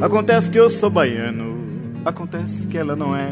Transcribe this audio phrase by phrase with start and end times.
[0.00, 1.62] Acontece que eu sou baiano,
[2.06, 3.30] acontece que ela não é,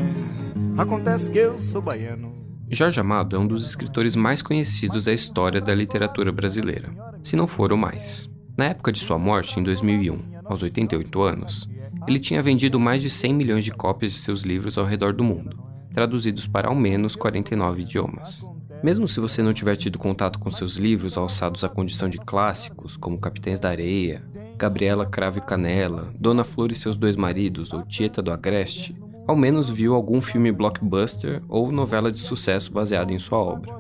[0.77, 2.37] acontece que eu sou baiano.
[2.71, 6.93] Jorge Amado é um dos escritores mais conhecidos da história da literatura brasileira,
[7.25, 8.29] se não for o mais.
[8.55, 11.67] Na época de sua morte, em 2001, aos 88 anos,
[12.07, 15.25] ele tinha vendido mais de 100 milhões de cópias de seus livros ao redor do
[15.25, 15.59] mundo,
[15.95, 18.45] traduzidos para ao menos 49 idiomas.
[18.83, 22.97] Mesmo se você não tiver tido contato com seus livros alçados à condição de clássicos,
[22.97, 24.23] como Capitães da Areia,
[24.57, 29.37] Gabriela Cravo e Canela, Dona Flor e seus dois maridos ou Tieta do Agreste, ao
[29.37, 33.79] menos viu algum filme blockbuster ou novela de sucesso baseada em sua obra.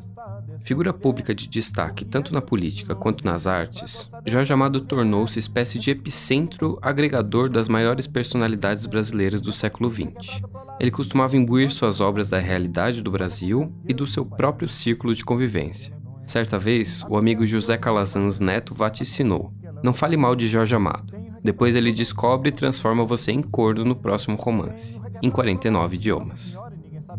[0.69, 5.91] Figura pública de destaque tanto na política quanto nas artes, Jorge Amado tornou-se espécie de
[5.91, 10.43] epicentro agregador das maiores personalidades brasileiras do século XX.
[10.79, 15.25] Ele costumava imbuir suas obras da realidade do Brasil e do seu próprio círculo de
[15.25, 15.97] convivência.
[16.27, 19.51] Certa vez, o amigo José Calazans Neto vaticinou:
[19.83, 21.15] Não fale mal de Jorge Amado.
[21.43, 26.59] Depois ele descobre e transforma você em corno no próximo romance em 49 idiomas.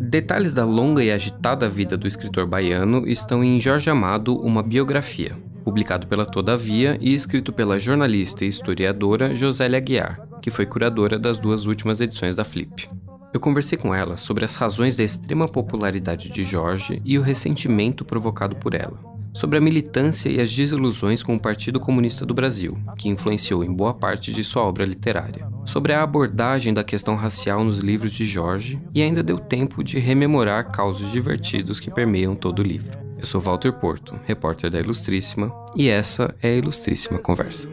[0.01, 5.37] Detalhes da longa e agitada vida do escritor baiano estão em Jorge Amado, uma biografia,
[5.63, 11.37] publicado pela Todavia e escrito pela jornalista e historiadora Josélia Aguiar, que foi curadora das
[11.37, 12.89] duas últimas edições da Flip.
[13.33, 18.05] Eu conversei com ela sobre as razões da extrema popularidade de Jorge e o ressentimento
[18.05, 22.77] provocado por ela sobre a militância e as desilusões com o Partido Comunista do Brasil,
[22.97, 27.63] que influenciou em boa parte de sua obra literária, sobre a abordagem da questão racial
[27.63, 32.59] nos livros de Jorge e ainda deu tempo de rememorar causos divertidos que permeiam todo
[32.59, 32.97] o livro.
[33.19, 37.69] Eu sou Walter Porto, repórter da Ilustríssima, e essa é a Ilustríssima Conversa.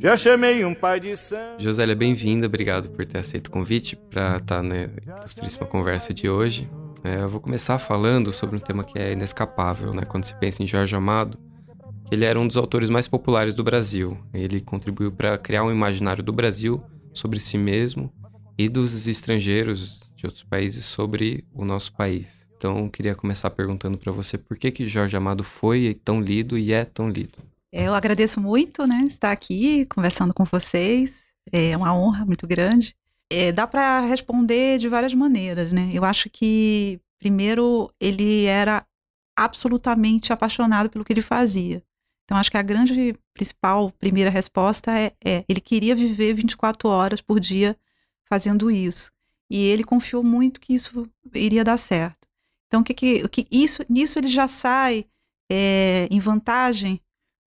[0.00, 1.62] Já chamei um pai de sangue.
[1.62, 4.88] Josélia, bem-vinda, obrigado por ter aceito o convite para estar na
[5.20, 6.68] Ilustríssima Conversa de hoje.
[7.04, 10.02] É, eu vou começar falando sobre um tema que é inescapável, né?
[10.02, 11.38] Quando se pensa em Jorge Amado,
[12.10, 14.18] ele era um dos autores mais populares do Brasil.
[14.34, 18.12] Ele contribuiu para criar um imaginário do Brasil sobre si mesmo
[18.58, 22.46] e dos estrangeiros de outros países sobre o nosso país.
[22.56, 26.72] Então, queria começar perguntando para você por que que Jorge Amado foi tão lido e
[26.72, 27.38] é tão lido.
[27.72, 31.30] Eu agradeço muito, né, estar aqui conversando com vocês.
[31.50, 32.94] É uma honra muito grande.
[33.32, 35.90] É, dá para responder de várias maneiras, né?
[35.94, 38.84] Eu acho que, primeiro, ele era
[39.38, 41.82] absolutamente apaixonado pelo que ele fazia.
[42.30, 47.20] Então, acho que a grande, principal, primeira resposta é, é ele queria viver 24 horas
[47.20, 47.76] por dia
[48.22, 49.10] fazendo isso.
[49.50, 52.28] E ele confiou muito que isso iria dar certo.
[52.68, 55.06] Então, que, que, que isso, nisso ele já sai
[55.50, 57.00] é, em vantagem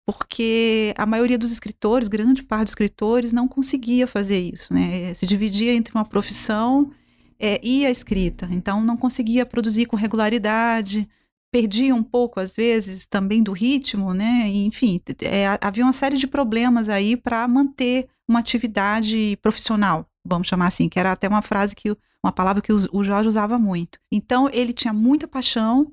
[0.05, 5.15] porque a maioria dos escritores, grande parte dos escritores, não conseguia fazer isso, né?
[5.15, 6.91] Se dividia entre uma profissão
[7.39, 11.09] é, e a escrita, então não conseguia produzir com regularidade,
[11.53, 14.49] perdia um pouco, às vezes, também do ritmo, né?
[14.49, 20.69] Enfim, é, havia uma série de problemas aí para manter uma atividade profissional, vamos chamar
[20.69, 23.99] assim, que era até uma frase que uma palavra que o Jorge usava muito.
[24.11, 25.93] Então ele tinha muita paixão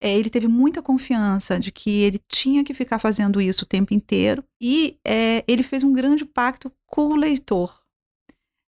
[0.00, 3.92] é, ele teve muita confiança de que ele tinha que ficar fazendo isso o tempo
[3.92, 7.80] inteiro e é, ele fez um grande pacto com o leitor.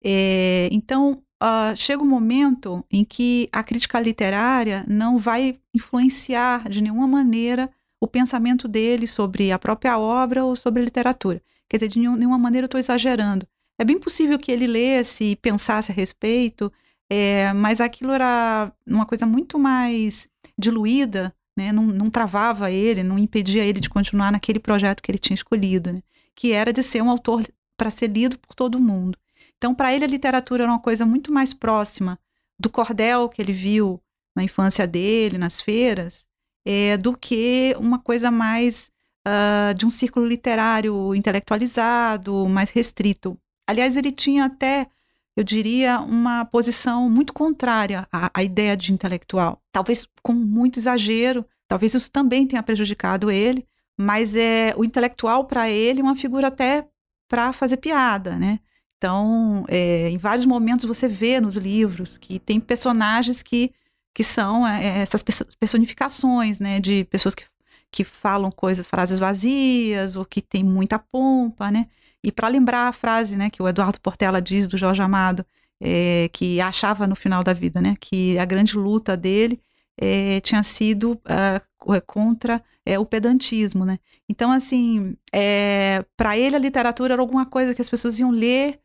[0.03, 6.81] É, então, uh, chega um momento em que a crítica literária não vai influenciar de
[6.81, 11.41] nenhuma maneira o pensamento dele sobre a própria obra ou sobre a literatura.
[11.69, 13.47] Quer dizer, de nenhuma maneira eu estou exagerando.
[13.77, 16.71] É bem possível que ele lesse e pensasse a respeito,
[17.09, 20.27] é, mas aquilo era uma coisa muito mais
[20.57, 25.19] diluída, né, não, não, travava ele, não impedia ele de continuar naquele projeto que ele
[25.19, 26.01] tinha escolhido, né,
[26.35, 27.43] que era de ser um autor
[27.77, 29.17] para ser lido por todo mundo.
[29.63, 32.19] Então, para ele, a literatura era uma coisa muito mais próxima
[32.59, 33.97] do cordel que ele viu
[34.35, 36.27] na infância dele, nas feiras,
[36.65, 38.91] é, do que uma coisa mais
[39.25, 43.39] uh, de um círculo literário intelectualizado, mais restrito.
[43.65, 44.89] Aliás, ele tinha até
[45.33, 49.63] eu diria, uma posição muito contrária à, à, ideia de intelectual.
[49.71, 53.65] Talvez com muito exagero, talvez isso também tenha prejudicado ele,
[53.97, 56.85] mas é o intelectual para ele é uma figura até
[57.29, 58.59] para fazer piada, né?
[59.03, 63.73] Então, é, em vários momentos você vê nos livros que tem personagens que,
[64.13, 65.21] que são é, é essas
[65.59, 66.79] personificações, né?
[66.79, 67.43] De pessoas que,
[67.91, 71.87] que falam coisas, frases vazias, ou que tem muita pompa, né?
[72.23, 75.45] E para lembrar a frase né, que o Eduardo Portela diz do Jorge Amado,
[75.81, 79.59] é, que achava no final da vida, né, que a grande luta dele
[79.97, 83.99] é, tinha sido uh, contra é, o pedantismo, né?
[84.29, 88.79] Então, assim, é, para ele a literatura era alguma coisa que as pessoas iam ler,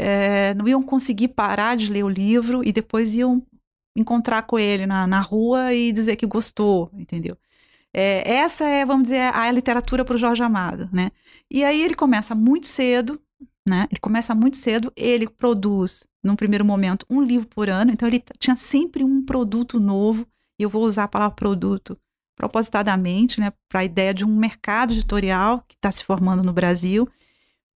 [0.00, 3.42] é, não iam conseguir parar de ler o livro e depois iam
[3.94, 7.36] encontrar com ele na, na rua e dizer que gostou, entendeu?
[7.92, 11.10] É, essa é, vamos dizer, a literatura para o Jorge Amado, né?
[11.50, 13.20] E aí ele começa muito cedo,
[13.68, 13.86] né?
[13.90, 18.22] Ele começa muito cedo, ele produz, num primeiro momento, um livro por ano, então ele
[18.38, 20.26] tinha sempre um produto novo,
[20.58, 21.98] e eu vou usar a palavra produto
[22.36, 27.06] propositadamente, né, para a ideia de um mercado editorial que está se formando no Brasil.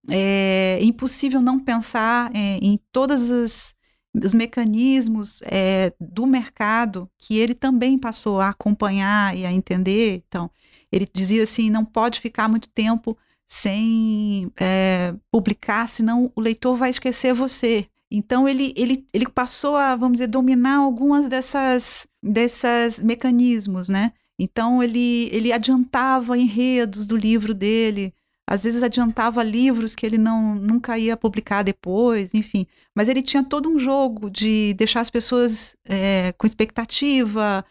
[0.08, 7.98] É impossível não pensar é, em todos os mecanismos é, do mercado que ele também
[7.98, 10.22] passou a acompanhar e a entender.
[10.28, 10.50] Então,
[10.92, 13.16] ele dizia assim: não pode ficar muito tempo
[13.46, 17.86] sem é, publicar, senão o leitor vai esquecer você.
[18.10, 24.12] Então ele, ele, ele passou a, vamos dizer, dominar algumas dessas, dessas mecanismos, né?
[24.38, 28.14] Então ele, ele adiantava enredos do livro dele,
[28.46, 32.66] às vezes adiantava livros que ele não nunca ia publicar depois, enfim.
[32.94, 37.64] Mas ele tinha todo um jogo de deixar as pessoas é, com expectativa,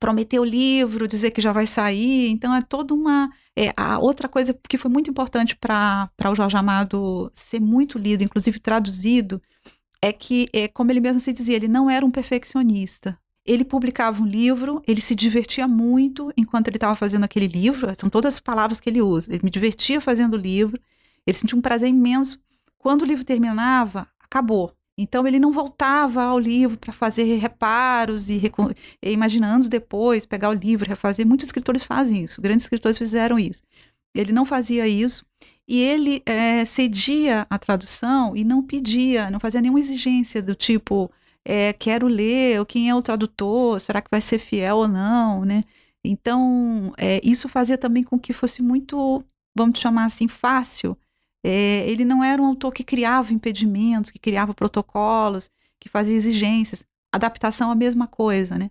[0.00, 2.28] prometer o livro, dizer que já vai sair.
[2.28, 3.30] Então é toda uma.
[3.56, 8.24] É, a outra coisa que foi muito importante para o Jorge Amado ser muito lido,
[8.24, 9.40] inclusive traduzido,
[10.02, 13.18] é que, é, como ele mesmo se dizia, ele não era um perfeccionista.
[13.44, 18.08] Ele publicava um livro, ele se divertia muito enquanto ele estava fazendo aquele livro, são
[18.08, 19.32] todas as palavras que ele usa.
[19.32, 20.80] Ele me divertia fazendo o livro,
[21.26, 22.40] ele sentia um prazer imenso.
[22.78, 24.72] Quando o livro terminava, acabou.
[24.96, 28.40] Então ele não voltava ao livro para fazer reparos e,
[29.02, 31.26] e imaginar anos depois, pegar o livro, refazer.
[31.26, 33.62] Muitos escritores fazem isso, grandes escritores fizeram isso.
[34.14, 35.24] Ele não fazia isso
[35.66, 41.10] e ele é, cedia a tradução e não pedia, não fazia nenhuma exigência do tipo
[41.44, 45.64] é, quero ler, quem é o tradutor, será que vai ser fiel ou não, né?
[46.04, 49.24] Então, é, isso fazia também com que fosse muito,
[49.56, 50.96] vamos chamar assim, fácil.
[51.44, 55.50] É, ele não era um autor que criava impedimentos, que criava protocolos,
[55.80, 56.84] que fazia exigências.
[57.12, 58.70] Adaptação a mesma coisa, né?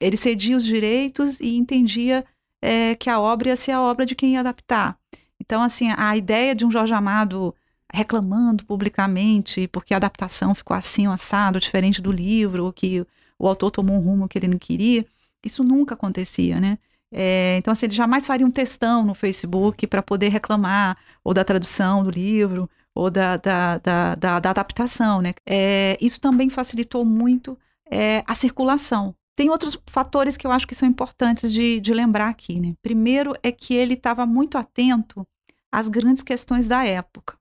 [0.00, 2.24] Ele cedia os direitos e entendia
[2.62, 4.98] é, que a obra ia ser a obra de quem ia adaptar.
[5.40, 7.54] Então, assim, a ideia de um Jorge Amado
[7.92, 13.06] reclamando publicamente porque a adaptação ficou assim, assado, diferente do livro, ou que
[13.38, 15.04] o autor tomou um rumo que ele não queria.
[15.44, 16.78] Isso nunca acontecia, né?
[17.12, 21.44] É, então, assim, ele jamais faria um textão no Facebook para poder reclamar ou da
[21.44, 25.34] tradução do livro ou da, da, da, da, da adaptação, né?
[25.46, 27.58] É, isso também facilitou muito
[27.90, 29.14] é, a circulação.
[29.36, 32.74] Tem outros fatores que eu acho que são importantes de, de lembrar aqui, né?
[32.82, 35.26] Primeiro é que ele estava muito atento
[35.70, 37.36] às grandes questões da época.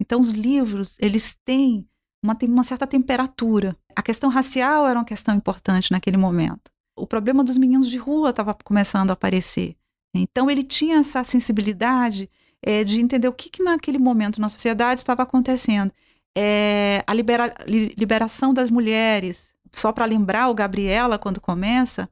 [0.00, 1.88] Então, os livros, eles têm
[2.22, 3.76] uma, uma certa temperatura.
[3.94, 6.70] A questão racial era uma questão importante naquele momento.
[6.96, 9.76] O problema dos meninos de rua estava começando a aparecer.
[10.14, 12.30] Então, ele tinha essa sensibilidade
[12.62, 15.92] é, de entender o que, que naquele momento na sociedade estava acontecendo.
[16.36, 22.08] É, a libera, liberação das mulheres, só para lembrar o Gabriela, quando começa,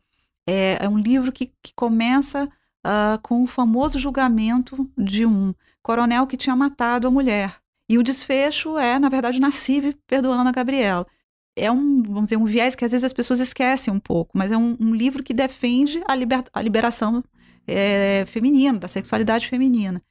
[0.46, 2.44] é, é um livro que, que começa
[2.85, 7.62] uh, com o famoso julgamento de um coronel que tinha matado a mulher.
[7.92, 11.06] E o desfecho é, na verdade, Nacive perdoando a Gabriela.
[11.54, 14.50] É um, vamos dizer, um viés que às vezes as pessoas esquecem um pouco, mas
[14.50, 17.22] é um, um livro que defende a, liber, a liberação
[17.66, 20.02] é, feminina, da sexualidade feminina.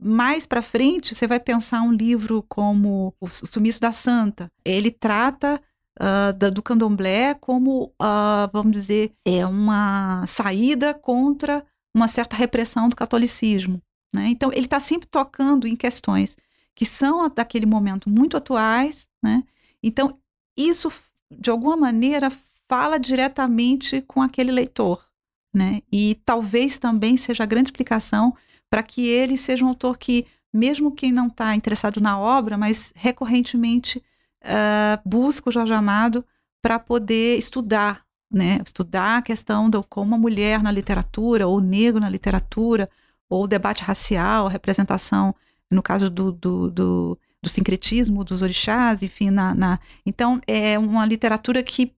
[0.00, 4.50] Mais para frente, você vai pensar um livro como O Sumiço da Santa.
[4.64, 5.60] Ele trata
[6.00, 11.64] uh, da, do candomblé como, uh, vamos dizer, é uma saída contra
[11.94, 13.80] uma certa repressão do catolicismo.
[14.12, 14.26] Né?
[14.30, 16.36] Então, ele está sempre tocando em questões
[16.78, 19.42] que são daquele momento muito atuais, né?
[19.82, 20.16] Então,
[20.56, 20.92] isso,
[21.28, 22.30] de alguma maneira,
[22.68, 25.04] fala diretamente com aquele leitor,
[25.52, 25.82] né?
[25.90, 28.32] E talvez também seja a grande explicação
[28.70, 32.92] para que ele seja um autor que, mesmo quem não está interessado na obra, mas
[32.94, 33.98] recorrentemente
[34.44, 36.24] uh, busca o Jorge Amado
[36.62, 38.60] para poder estudar, né?
[38.64, 42.88] Estudar a questão de como a mulher na literatura, ou o negro na literatura,
[43.28, 45.34] ou o debate racial, a representação
[45.70, 51.04] no caso do, do, do, do sincretismo dos orixás, enfim, na, na, então é uma
[51.04, 51.92] literatura que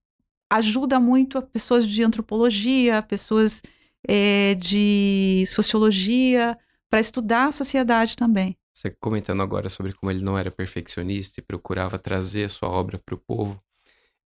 [0.50, 3.62] ajuda muito a pessoas de antropologia, pessoas
[4.06, 6.58] é, de sociologia,
[6.88, 8.56] para estudar a sociedade também.
[8.74, 12.98] Você comentando agora sobre como ele não era perfeccionista e procurava trazer a sua obra
[12.98, 13.62] para o povo,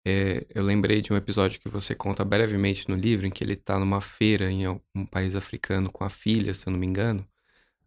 [0.05, 3.53] é, eu lembrei de um episódio que você conta brevemente no livro, em que ele
[3.53, 7.25] está numa feira em um país africano com a filha, se eu não me engano,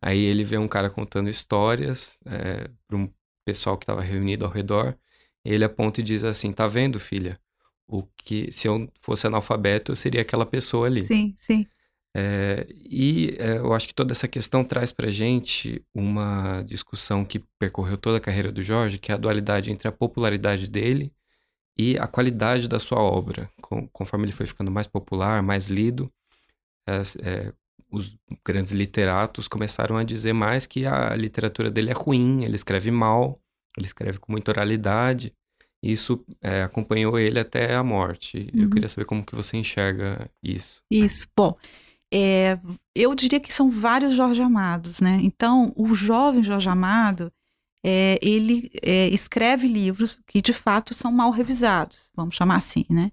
[0.00, 3.11] Aí ele vê um cara contando histórias é, para um
[3.45, 4.97] pessoal que estava reunido ao redor.
[5.45, 7.38] ele aponta e diz assim: Tá vendo, filha?
[7.87, 11.05] O que se eu fosse analfabeto, eu seria aquela pessoa ali.
[11.05, 11.67] Sim, sim.
[12.19, 17.41] É, e é, eu acho que toda essa questão traz para gente uma discussão que
[17.59, 21.12] percorreu toda a carreira do Jorge, que é a dualidade entre a popularidade dele
[21.76, 23.50] e a qualidade da sua obra.
[23.61, 26.11] Com, conforme ele foi ficando mais popular, mais lido,
[26.87, 27.53] é,
[27.90, 32.90] os grandes literatos começaram a dizer mais que a literatura dele é ruim, ele escreve
[32.90, 33.40] mal,
[33.76, 35.33] ele escreve com muita oralidade.
[35.83, 38.50] E isso é, acompanhou ele até a morte.
[38.54, 38.62] Uhum.
[38.62, 40.83] Eu queria saber como que você enxerga isso.
[40.90, 41.26] Isso.
[41.37, 41.56] Bom,
[42.12, 42.59] é,
[42.95, 45.18] eu diria que são vários Jorge Amados, né?
[45.23, 47.33] Então, o jovem Jorge Amado,
[47.85, 53.12] é, ele é, escreve livros que de fato são mal revisados, vamos chamar assim, né?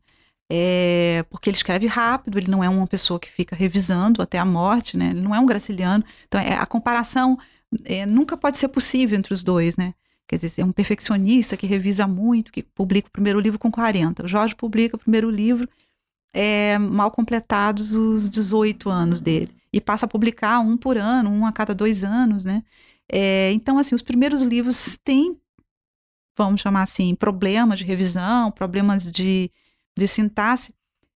[0.55, 4.45] É, porque ele escreve rápido, ele não é uma pessoa que fica revisando até a
[4.45, 5.09] morte, né?
[5.09, 6.03] Ele não é um graciliano.
[6.27, 7.39] Então, é, a comparação
[7.83, 9.95] é, nunca pode ser possível entre os dois, né?
[10.27, 14.25] Quer dizer, é um perfeccionista que revisa muito, que publica o primeiro livro com 40.
[14.25, 15.67] O Jorge publica o primeiro livro
[16.31, 19.55] é, mal completados os 18 anos dele.
[19.71, 22.63] E passa a publicar um por ano, um a cada dois anos, né?
[23.11, 25.35] É, então, assim, os primeiros livros têm,
[26.37, 29.51] vamos chamar assim, problemas de revisão, problemas de,
[29.97, 30.73] de sintaxe.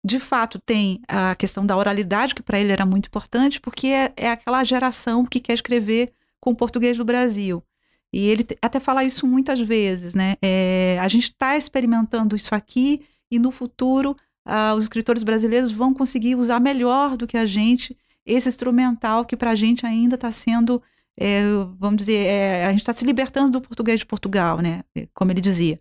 [0.06, 4.14] De fato, tem a questão da oralidade, que para ele era muito importante, porque é,
[4.18, 6.12] é, aquela geração que quer escrever
[6.42, 7.64] com o português do Brasil.
[8.12, 10.36] E ele até fala isso muitas vezes, né?
[10.42, 13.02] É, a gente está experimentando isso aqui
[13.32, 14.16] e no futuro
[14.46, 19.36] uh, os escritores brasileiros vão conseguir usar melhor do que a gente esse instrumental que
[19.36, 20.82] para a gente ainda está sendo,
[21.18, 21.42] é,
[21.78, 24.84] vamos dizer, é, a gente está se libertando do português de Portugal, né?
[24.96, 25.80] É, como ele dizia.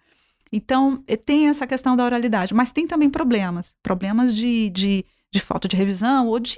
[0.53, 5.41] Então, é, tem essa questão da oralidade, mas tem também problemas problemas de, de, de
[5.41, 6.57] falta de revisão ou de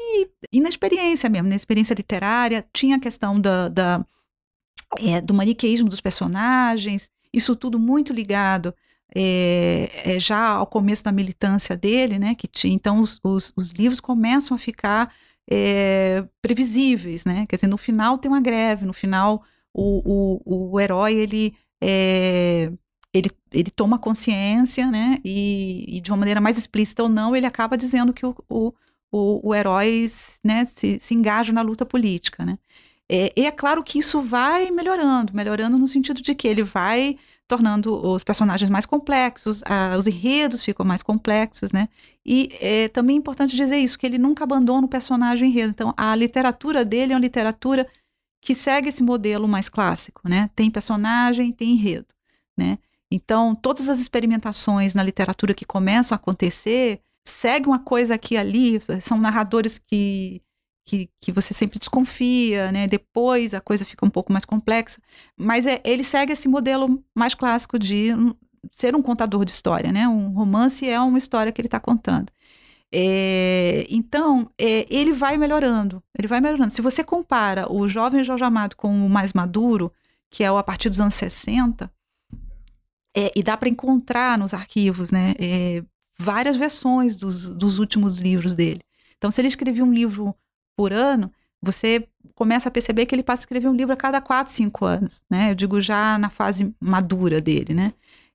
[0.53, 1.99] inexperiência mesmo, inexperiência né?
[1.99, 2.67] literária.
[2.73, 4.05] Tinha a questão da, da
[4.99, 8.75] é, do maniqueísmo dos personagens, isso tudo muito ligado
[9.15, 13.71] é, é, já ao começo da militância dele, né, que tinha, então os, os, os
[13.71, 15.15] livros começam a ficar
[15.51, 20.81] é, previsíveis, né, quer dizer, no final tem uma greve, no final o, o, o
[20.81, 21.57] herói, ele,
[23.15, 27.47] ele, ele toma consciência, né, e, e, de uma maneira mais explícita ou não, ele
[27.47, 28.73] acaba dizendo que o, o,
[29.13, 30.07] o, o herói,
[30.43, 32.59] né, se, se engaja na luta política, né,
[33.09, 37.17] é, e é claro que isso vai melhorando, melhorando no sentido de que ele vai
[37.47, 41.89] tornando os personagens mais complexos, a, os enredos ficam mais complexos, né?
[42.25, 45.71] E é também importante dizer isso, que ele nunca abandona o personagem enredo.
[45.71, 47.87] Então, a literatura dele é uma literatura
[48.41, 50.51] que segue esse modelo mais clássico, né?
[50.57, 52.07] Tem personagem, tem enredo,
[52.57, 52.79] né?
[53.15, 58.39] Então, todas as experimentações na literatura que começam a acontecer, segue uma coisa aqui e
[58.39, 60.43] ali, são narradores que
[60.87, 62.87] que, que você sempre desconfia, né?
[62.87, 65.01] Depois a coisa fica um pouco mais complexa.
[65.35, 68.09] Mas é, ele segue esse modelo mais clássico de
[68.71, 70.07] ser um contador de história, né?
[70.07, 72.31] Um romance é uma história que ele está contando.
[72.93, 76.71] É, então, é, ele vai melhorando, ele vai melhorando.
[76.71, 79.91] Se você compara o jovem Jorge Amado com o mais maduro,
[80.31, 81.91] que é o a partir dos anos 60,
[83.17, 85.35] é, e dá para encontrar nos arquivos, né?
[85.39, 85.83] É,
[86.19, 88.81] várias versões dos, dos últimos livros dele.
[89.17, 90.35] Então, se ele escrevia um livro
[90.77, 94.21] por ano, você começa a perceber que ele passa a escrever um livro a cada
[94.21, 95.51] quatro, cinco anos, né?
[95.51, 97.95] Eu digo já na fase madura dele, né?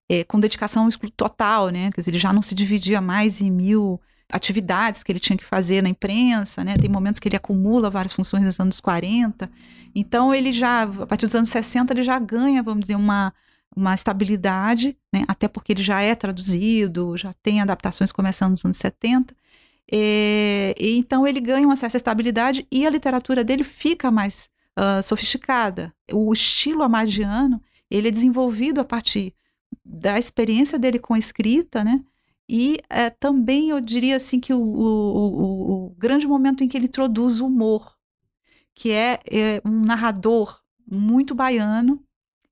[0.10, 1.92] É, com dedicação total, né?
[1.92, 5.46] Quer dizer, ele já não se dividia mais em mil atividades que ele tinha que
[5.46, 6.78] fazer na imprensa, né?
[6.78, 9.50] Tem momentos que ele acumula várias funções nos anos 40.
[9.94, 13.34] Então, ele já, a partir dos anos 60, ele já ganha, vamos dizer, uma,
[13.76, 15.24] uma estabilidade, né?
[15.28, 19.36] Até porque ele já é traduzido, já tem adaptações começando nos anos 70.
[19.92, 25.02] É, e, então ele ganha uma certa estabilidade e a literatura dele fica mais uh,
[25.04, 25.94] sofisticada.
[26.12, 29.34] O estilo amadiano ele é desenvolvido a partir
[29.84, 32.04] da experiência dele com a escrita, né?
[32.48, 36.76] E é, também eu diria assim que o, o, o, o, grande momento em que
[36.76, 37.96] ele introduz o humor,
[38.74, 40.60] que é, é um narrador
[40.90, 42.04] muito baiano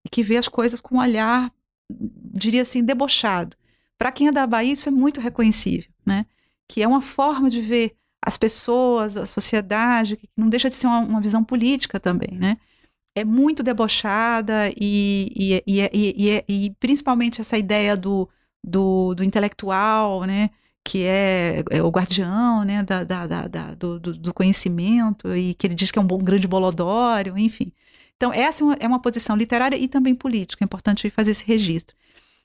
[0.10, 1.52] que vê as coisas com um olhar,
[1.90, 3.56] diria assim, debochado.
[3.98, 6.26] Para quem é da Bahia, isso é muito reconhecível, né?
[6.68, 10.88] que é uma forma de ver as pessoas, a sociedade, que não deixa de ser
[10.88, 12.58] uma, uma visão política também, né?
[13.16, 18.30] É muito debochada e, e, e, e, principalmente essa ideia do,
[18.64, 20.52] do, do intelectual, né?
[20.84, 25.76] que é, é, o guardião né, da, da, da, do, do, conhecimento e que ele
[25.76, 27.74] diz que é um bom grande bolodório, enfim.
[28.18, 31.96] Então, essa é uma posição literária e também política, é importante fazer esse registro.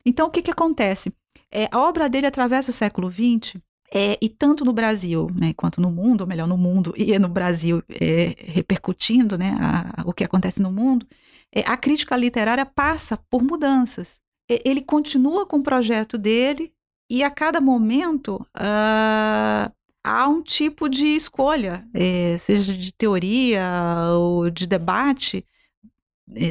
[0.05, 1.12] Então, o que, que acontece?
[1.50, 3.57] É, a obra dele atravessa o século XX
[3.93, 7.29] é, e tanto no Brasil, né, quanto no mundo, ou melhor, no mundo e no
[7.29, 11.07] Brasil, é, repercutindo né, a, o que acontece no mundo,
[11.50, 14.21] é, a crítica literária passa por mudanças.
[14.49, 16.73] ele continua com o projeto dele
[17.09, 19.71] e a cada momento uh,
[20.02, 23.62] há um tipo de escolha, é, seja de teoria
[24.17, 25.52] ou de debate, é,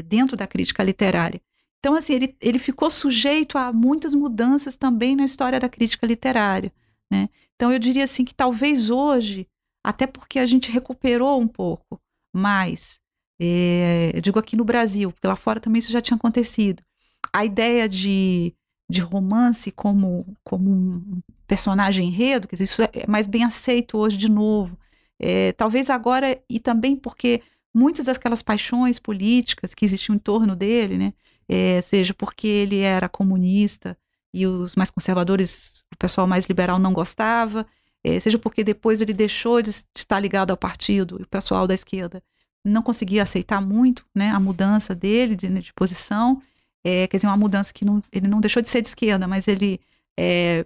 [0.01, 1.41] dentro da crítica literária.
[1.79, 6.71] Então, assim, ele, ele ficou sujeito a muitas mudanças também na história da crítica literária,
[7.11, 7.27] né?
[7.55, 9.47] Então, eu diria assim que talvez hoje,
[9.83, 11.99] até porque a gente recuperou um pouco
[12.33, 12.99] mais,
[13.39, 16.83] é, eu digo aqui no Brasil, porque lá fora também isso já tinha acontecido,
[17.33, 18.53] a ideia de,
[18.89, 24.29] de romance como, como um personagem enredo, dizer, isso é mais bem aceito hoje de
[24.29, 24.77] novo.
[25.19, 27.41] É, talvez agora, e também porque
[27.73, 31.13] muitas daquelas paixões políticas que existiam em torno dele, né,
[31.47, 33.97] é, seja porque ele era comunista
[34.33, 37.65] e os mais conservadores, o pessoal mais liberal não gostava,
[38.03, 41.73] é, seja porque depois ele deixou de, estar ligado ao partido e o pessoal da
[41.73, 42.23] esquerda
[42.63, 46.41] não conseguia aceitar muito né, a mudança dele de, de posição,
[46.83, 49.47] é, quer dizer, uma mudança que não, ele não deixou de ser de esquerda, mas
[49.47, 49.79] ele
[50.19, 50.65] é,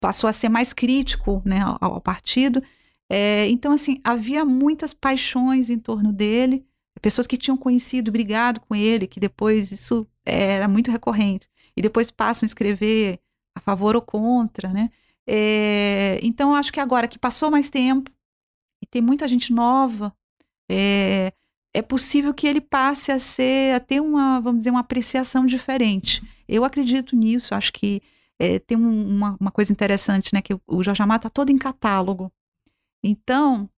[0.00, 2.62] passou a ser mais crítico né, ao, ao partido.
[3.10, 6.64] É, então, assim, havia muitas paixões em torno dele,
[7.00, 12.10] pessoas que tinham conhecido, brigado com ele, que depois isso era muito recorrente, e depois
[12.10, 13.20] passam a escrever
[13.54, 14.90] a favor ou contra, né?
[15.26, 18.10] É, então, acho que agora que passou mais tempo
[18.82, 20.14] e tem muita gente nova,
[20.70, 21.32] é,
[21.72, 26.22] é possível que ele passe a ser, a ter uma, vamos dizer, uma apreciação diferente.
[26.48, 28.02] Eu acredito nisso, acho que
[28.38, 31.58] é, tem um, uma, uma, coisa interessante, né, que o Jorge Amado está todo em
[31.58, 32.32] catálogo.
[33.06, 33.68] Então,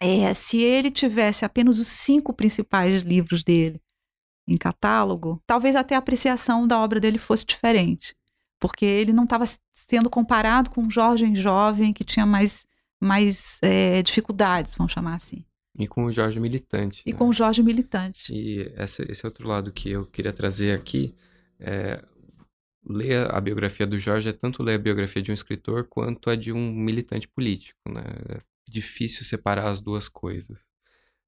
[0.00, 3.82] é, se ele tivesse apenas os cinco principais livros dele
[4.46, 8.14] em catálogo, talvez até a apreciação da obra dele fosse diferente,
[8.60, 12.64] porque ele não estava sendo comparado com um Jorge jovem que tinha mais,
[13.00, 15.44] mais é, dificuldades, vamos chamar assim.
[15.76, 17.02] E com o Jorge Militante.
[17.04, 17.18] E né?
[17.18, 18.32] com o Jorge Militante.
[18.32, 21.12] E esse, esse outro lado que eu queria trazer aqui
[21.58, 22.04] é
[22.86, 26.36] ler a biografia do Jorge é tanto ler a biografia de um escritor quanto a
[26.36, 28.02] de um militante político, né?
[28.30, 30.66] É difícil separar as duas coisas.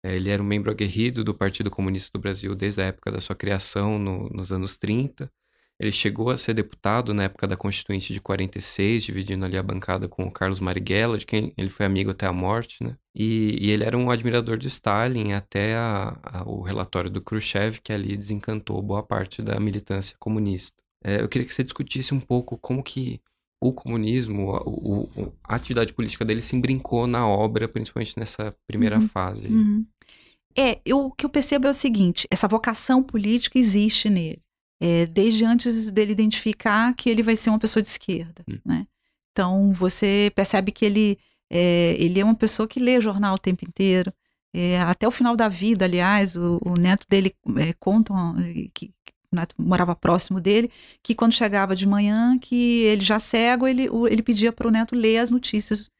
[0.02, 3.20] É, ele era um membro aguerrido do Partido Comunista do Brasil desde a época da
[3.20, 5.30] sua criação, no, nos anos 30.
[5.78, 10.08] Ele chegou a ser deputado na época da Constituinte de 46, dividindo ali a bancada
[10.08, 12.96] com o Carlos Marighella, de quem ele foi amigo até a morte, né?
[13.14, 17.80] E, e ele era um admirador de Stalin até a, a, o relatório do Khrushchev,
[17.82, 20.85] que ali desencantou boa parte da militância comunista.
[21.04, 23.20] É, eu queria que você discutisse um pouco como que
[23.60, 29.08] o comunismo, o, a atividade política dele se embrincou na obra, principalmente nessa primeira uhum,
[29.08, 29.48] fase.
[29.48, 29.86] Uhum.
[30.56, 34.40] É, eu, o que eu percebo é o seguinte: essa vocação política existe nele.
[34.80, 38.58] É, desde antes dele identificar que ele vai ser uma pessoa de esquerda, uhum.
[38.64, 38.86] né?
[39.32, 41.18] Então, você percebe que ele
[41.50, 44.12] é, ele é uma pessoa que lê jornal o tempo inteiro.
[44.54, 48.12] É, até o final da vida, aliás, o, o neto dele é, conta
[48.74, 48.92] que,
[49.36, 50.70] né, morava próximo dele,
[51.02, 54.94] que quando chegava de manhã, que ele já cego, ele, ele pedia para o neto
[54.94, 55.90] ler as notícias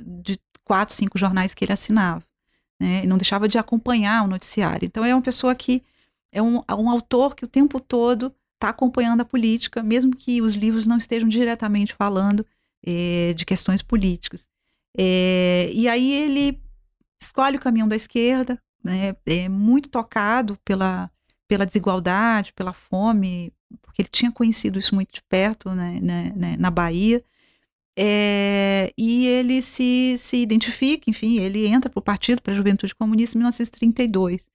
[0.00, 2.24] de quatro, cinco jornais que ele assinava.
[2.80, 4.84] Né, e não deixava de acompanhar o noticiário.
[4.84, 5.82] Então é uma pessoa que
[6.32, 10.54] é um, um autor que o tempo todo está acompanhando a política, mesmo que os
[10.54, 12.44] livros não estejam diretamente falando
[12.84, 14.48] é, de questões políticas.
[14.96, 16.60] É, e aí ele
[17.20, 21.10] escolhe o caminho da esquerda, né, é muito tocado pela,
[21.48, 23.52] pela desigualdade, pela fome,
[23.82, 27.22] porque ele tinha conhecido isso muito de perto né, né, né na Bahia.
[27.96, 32.94] É, e ele se, se identifica, enfim, ele entra para o Partido para a Juventude
[32.94, 34.48] Comunista em 1932.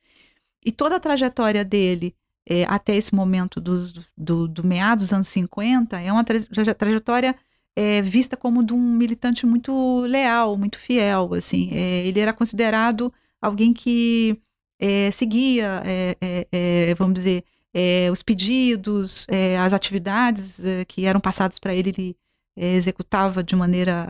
[0.65, 5.27] E toda a trajetória dele é, até esse momento dos, do, do meados dos anos
[5.29, 6.39] 50 é uma tra
[6.75, 7.35] trajetória
[7.75, 11.33] é, vista como de um militante muito leal, muito fiel.
[11.33, 14.41] Assim, ele era considerado alguém que
[14.79, 19.27] é, seguia, é, é, é vamos dizer, é, os pedidos,
[19.63, 22.17] as atividades que eram passadas para ele, ele
[22.55, 24.09] executava de maneira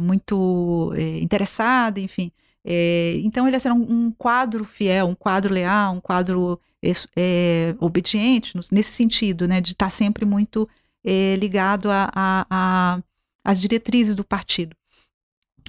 [0.00, 2.32] muito interessada, enfim.
[3.24, 6.58] então ele era um, um, quadro fiel, um quadro leal, um quadro
[7.78, 10.66] obediente, nesse sentido, né, de estar sempre muito
[11.38, 11.90] ligado
[13.44, 14.77] às diretrizes do partido.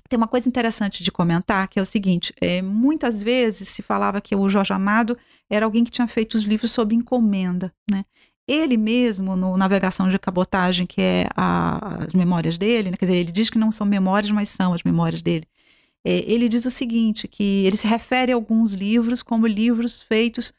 [0.09, 4.19] Tem uma coisa interessante de comentar, que é o seguinte: é, muitas vezes se falava
[4.19, 5.15] que o Jorge Amado
[5.47, 8.03] era alguém que tinha feito os livros sob encomenda, né?
[8.47, 12.97] Ele mesmo, no Navegação de Cabotagem, que é a, as memórias dele, né?
[12.97, 15.47] quer dizer, ele diz que não são memórias, mas são as memórias dele.
[16.03, 20.51] É, ele diz o seguinte, que ele se refere a alguns livros como livros feitos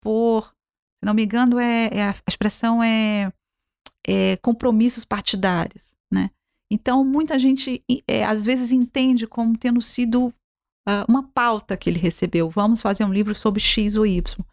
[0.00, 0.54] por,
[0.98, 3.30] se não me engano, é, é a expressão é,
[4.06, 6.30] é compromissos partidários, né?
[6.70, 11.98] Então, muita gente é, às vezes entende como tendo sido uh, uma pauta que ele
[11.98, 12.48] recebeu.
[12.48, 14.44] Vamos fazer um livro sobre X ou Y.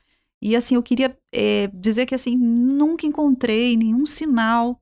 [0.41, 4.79] E assim, eu queria é, dizer que assim, nunca encontrei nenhum sinal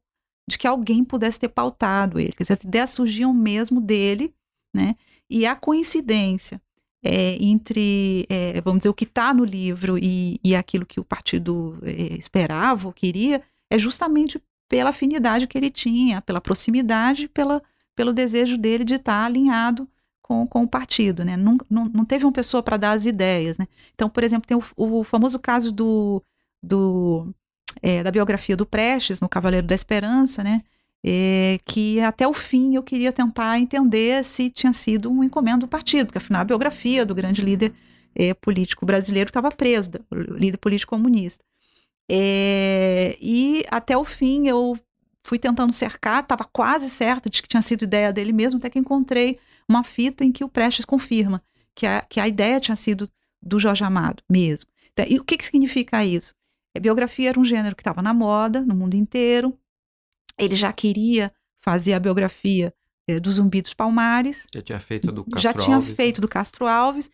[0.50, 2.32] de que alguém pudesse ter pautado ele.
[2.32, 4.34] Quer dizer, as ideias surgiam mesmo dele,
[4.74, 4.96] né?
[5.30, 6.62] E a coincidência
[7.04, 11.06] é, entre, é, vamos dizer, o que está no livro e, e aquilo que o
[11.06, 17.62] partido é, esperava ou queria, é justamente pela afinidade que ele tinha, pela proximidade, pela,
[17.96, 19.90] pelo desejo dele de estar alinhado
[20.22, 21.36] com, com o partido, né?
[21.36, 23.68] Não, não, não teve uma pessoa para dar as ideias, né?
[23.96, 26.24] Então, por exemplo, tem o, o famoso caso do,
[26.62, 27.34] do
[27.82, 30.62] é, da biografia do Prestes, no Cavaleiro da Esperança, né?
[31.04, 35.68] É, que até o fim eu queria tentar entender se tinha sido um encomenda do
[35.68, 37.74] partido, porque afinal a biografia do grande líder
[38.14, 41.44] é, político brasileiro estava preso, líder político comunista.
[42.10, 44.78] É, e até o fim eu
[45.24, 48.80] fui tentando cercar, estava quase certa de que tinha sido ideia dele mesmo, até que
[48.80, 51.42] encontrei uma fita em que o Prestes confirma
[51.76, 53.10] que a, que a ideia tinha sido
[53.42, 54.70] do Jorge Amado mesmo.
[54.92, 56.34] Então, e o que, que significa isso?
[56.76, 59.58] A biografia era um gênero que estava na moda no mundo inteiro,
[60.38, 62.74] ele já queria fazer a biografia
[63.08, 64.48] é, do Zumbi dos Palmares.
[64.54, 65.96] Já tinha feito do Castro Já tinha Alves.
[65.96, 67.10] feito do Castro Alves.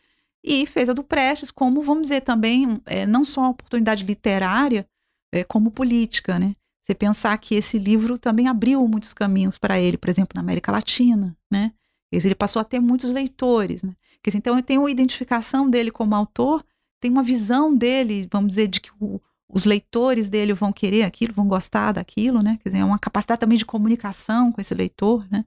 [0.47, 4.87] E fez a do Prestes, como, vamos dizer, também, é, não só uma oportunidade literária,
[5.31, 6.55] é, como política, né?
[6.83, 10.71] Você pensar que esse livro também abriu muitos caminhos para ele, por exemplo, na América
[10.71, 11.71] Latina, né?
[12.11, 13.95] Ele passou a ter muitos leitores, né?
[14.35, 16.63] Então, tem uma identificação dele como autor,
[16.99, 21.33] tem uma visão dele, vamos dizer, de que o, os leitores dele vão querer aquilo,
[21.33, 22.59] vão gostar daquilo, né?
[22.61, 25.43] Quer dizer, é uma capacidade também de comunicação com esse leitor, né?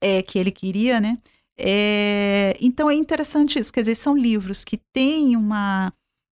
[0.00, 1.18] É, que ele queria, né?
[1.58, 5.92] É, então é interessante isso, quer dizer, são livros que têm uma,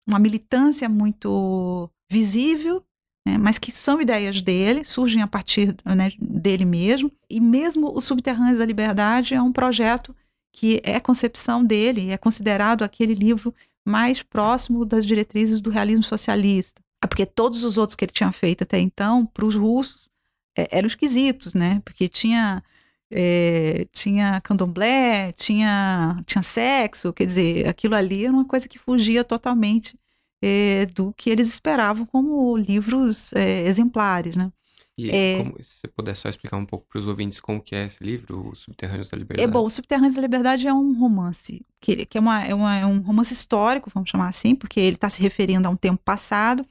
[0.09, 2.83] uma militância muito visível,
[3.27, 8.01] né, mas que são ideias dele, surgem a partir né, dele mesmo, e mesmo o
[8.01, 10.17] Subterrâneos da Liberdade é um projeto
[10.53, 13.55] que é concepção dele, é considerado aquele livro
[13.87, 16.83] mais próximo das diretrizes do realismo socialista.
[17.03, 20.11] É porque todos os outros que ele tinha feito até então, para os russos,
[20.57, 21.81] é, eram esquisitos, né?
[21.85, 22.63] Porque tinha
[23.11, 29.25] é, tinha candomblé, tinha, tinha sexo, quer dizer, aquilo ali era uma coisa que fugia
[29.25, 29.99] totalmente
[30.43, 34.51] é, do que eles esperavam como livros é, exemplares, né?
[34.97, 37.75] E é, como, se você puder só explicar um pouco para os ouvintes como que
[37.75, 39.49] é esse livro, O Subterrâneos da Liberdade.
[39.49, 42.77] É bom, O Subterrâneos da Liberdade é um romance, que, que é, uma, é, uma,
[42.77, 46.01] é um romance histórico, vamos chamar assim, porque ele está se referindo a um tempo
[46.05, 46.67] passado,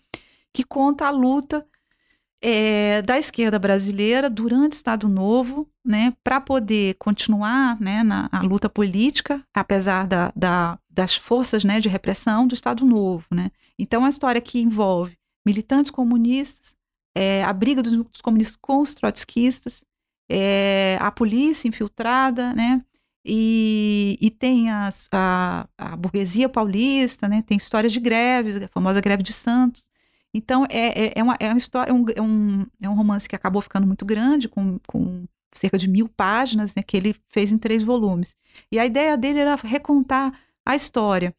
[0.53, 1.65] que conta a luta
[2.41, 8.69] é, da esquerda brasileira durante o Estado Novo, né, para poder continuar né, na luta
[8.69, 13.25] política, apesar da, da, das forças né, de repressão do Estado Novo.
[13.31, 13.51] Né.
[13.77, 16.75] Então, uma história que envolve militantes comunistas,
[17.15, 19.83] é, a briga dos, dos, comunistas com os trotskistas,
[20.29, 22.83] é, a polícia infiltrada, né?
[23.25, 27.41] E, e tem as, a, a, burguesia paulista, né?
[27.41, 29.88] Tem histórias de greves, a famosa greve de Santos.
[30.33, 33.27] Então, é, é, é, uma, é uma história, é um, é, um, é um romance
[33.27, 36.83] que acabou ficando muito grande, com, com cerca de mil páginas, né?
[36.83, 38.35] Que ele fez em três volumes.
[38.71, 40.33] E a ideia dele era recontar
[40.65, 41.33] a história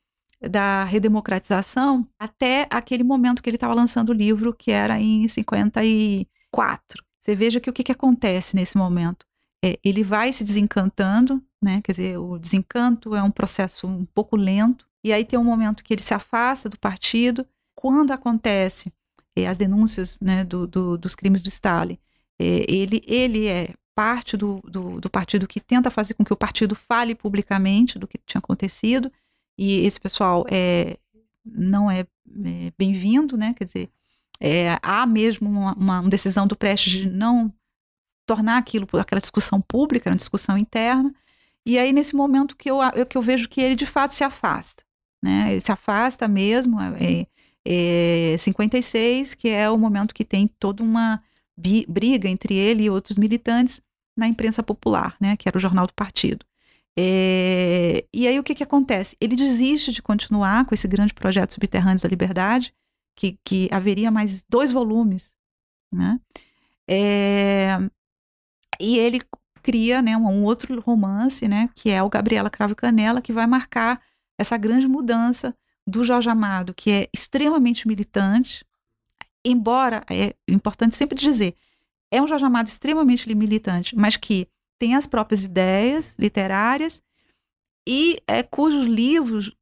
[0.49, 7.05] da redemocratização até aquele momento que ele estava lançando o livro, que era em 54.
[7.21, 9.27] Você veja que o que, que acontece nesse momento?
[9.63, 11.83] É, ele vai se desencantando, né?
[11.85, 15.85] Quer dizer, o desencanto é um processo um pouco lento, e aí tem um momento
[15.85, 17.47] que ele se afasta do partido.
[17.81, 18.93] Quando acontece
[19.35, 21.99] é, as denúncias né, do, do, dos crimes do Stalin,
[22.39, 26.37] é, ele, ele é parte do, do, do partido que tenta fazer com que o
[26.37, 29.11] partido fale publicamente do que tinha acontecido,
[29.59, 30.99] e esse pessoal é,
[31.43, 33.55] não é, é bem-vindo, né?
[33.55, 33.91] Quer dizer,
[34.39, 37.51] é, há mesmo uma, uma, decisão do Prestes de não
[38.27, 41.15] tornar aquilo aquela discussão pública, uma discussão interna.
[41.65, 44.23] E aí, nesse momento que eu, eu, que eu vejo que ele de fato se
[44.23, 44.83] afasta.
[45.23, 45.53] Né?
[45.53, 47.27] Ele se afasta mesmo, é,
[47.67, 51.23] é 56, que é o momento que tem toda uma
[51.57, 53.81] briga entre ele e outros militantes
[54.17, 55.37] na imprensa popular, né?
[55.37, 56.45] que era o jornal do partido.
[56.99, 59.17] É, e aí o que, que acontece?
[59.21, 62.75] Ele desiste de continuar com esse grande projeto Subterrâneos da Liberdade,
[63.17, 65.35] que, que haveria mais dois volumes,
[65.93, 66.21] né?
[66.89, 67.79] É,
[68.81, 69.21] e ele
[69.63, 74.01] cria né, um outro romance, né, que é o Gabriela Cravo Canela, que vai marcar
[74.39, 75.55] essa grande mudança
[75.91, 78.65] do Jorge Amado, que é extremamente militante,
[79.45, 81.55] embora, é importante sempre dizer,
[82.11, 84.49] é um Jorge Amado extremamente militante, mas que
[84.79, 87.03] tem as próprias ideias literárias
[87.87, 89.55] e é, cujos livros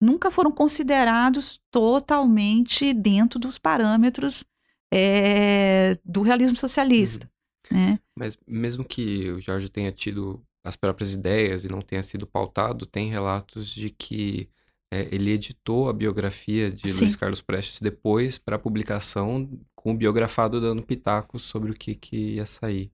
[0.00, 4.44] nunca foram considerados totalmente dentro dos parâmetros
[4.92, 7.30] é, do realismo socialista.
[7.70, 7.78] Uhum.
[7.78, 7.98] Né?
[8.14, 12.86] Mas mesmo que o Jorge tenha tido as próprias ideias e não tenha sido pautado,
[12.86, 14.48] tem relatos de que
[14.96, 17.04] é, ele editou a biografia de Sim.
[17.04, 22.34] Luiz Carlos Prestes depois para publicação com o biografado dando pitacos sobre o que, que
[22.34, 22.90] ia sair.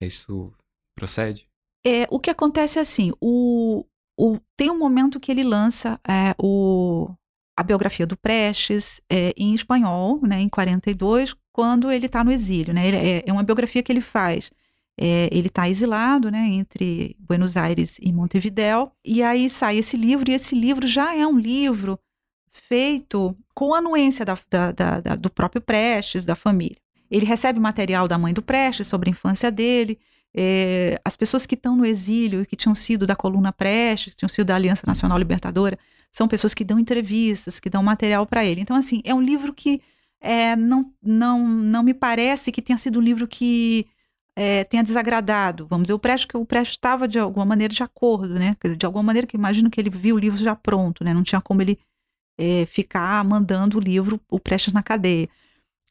[0.00, 0.52] Isso
[1.00, 1.48] Procede?
[1.84, 3.86] É, o que acontece é assim, o,
[4.18, 7.10] o, tem um momento que ele lança é, o,
[7.56, 12.74] a biografia do Prestes é, em espanhol, né, em 42, quando ele está no exílio.
[12.74, 14.50] Né, é, é, uma biografia que ele faz.
[15.02, 20.30] É, ele está exilado né, entre Buenos Aires e Montevidéu, e aí sai esse livro,
[20.30, 21.98] e esse livro já é um livro
[22.52, 26.76] feito com a anuência da, da, da, do próprio Prestes, da família.
[27.10, 29.98] Ele recebe material da mãe do Prestes sobre a infância dele,
[30.34, 34.48] é, as pessoas que estão no exílio, que tinham sido da coluna Prestes, tinham sido
[34.48, 35.78] da Aliança Nacional Libertadora,
[36.12, 38.60] são pessoas que dão entrevistas, que dão material para ele.
[38.60, 39.80] Então, assim, é um livro que
[40.20, 43.86] é, não, não, não me parece que tenha sido um livro que
[44.36, 45.66] é, tenha desagradado.
[45.66, 48.56] Vamos dizer, o Prestes, o Prestes estava de alguma maneira de acordo, né?
[48.62, 51.12] Dizer, de alguma maneira que imagino que ele viu o livro já pronto, né?
[51.12, 51.78] Não tinha como ele
[52.38, 55.28] é, ficar mandando o livro, o Prestes na cadeia.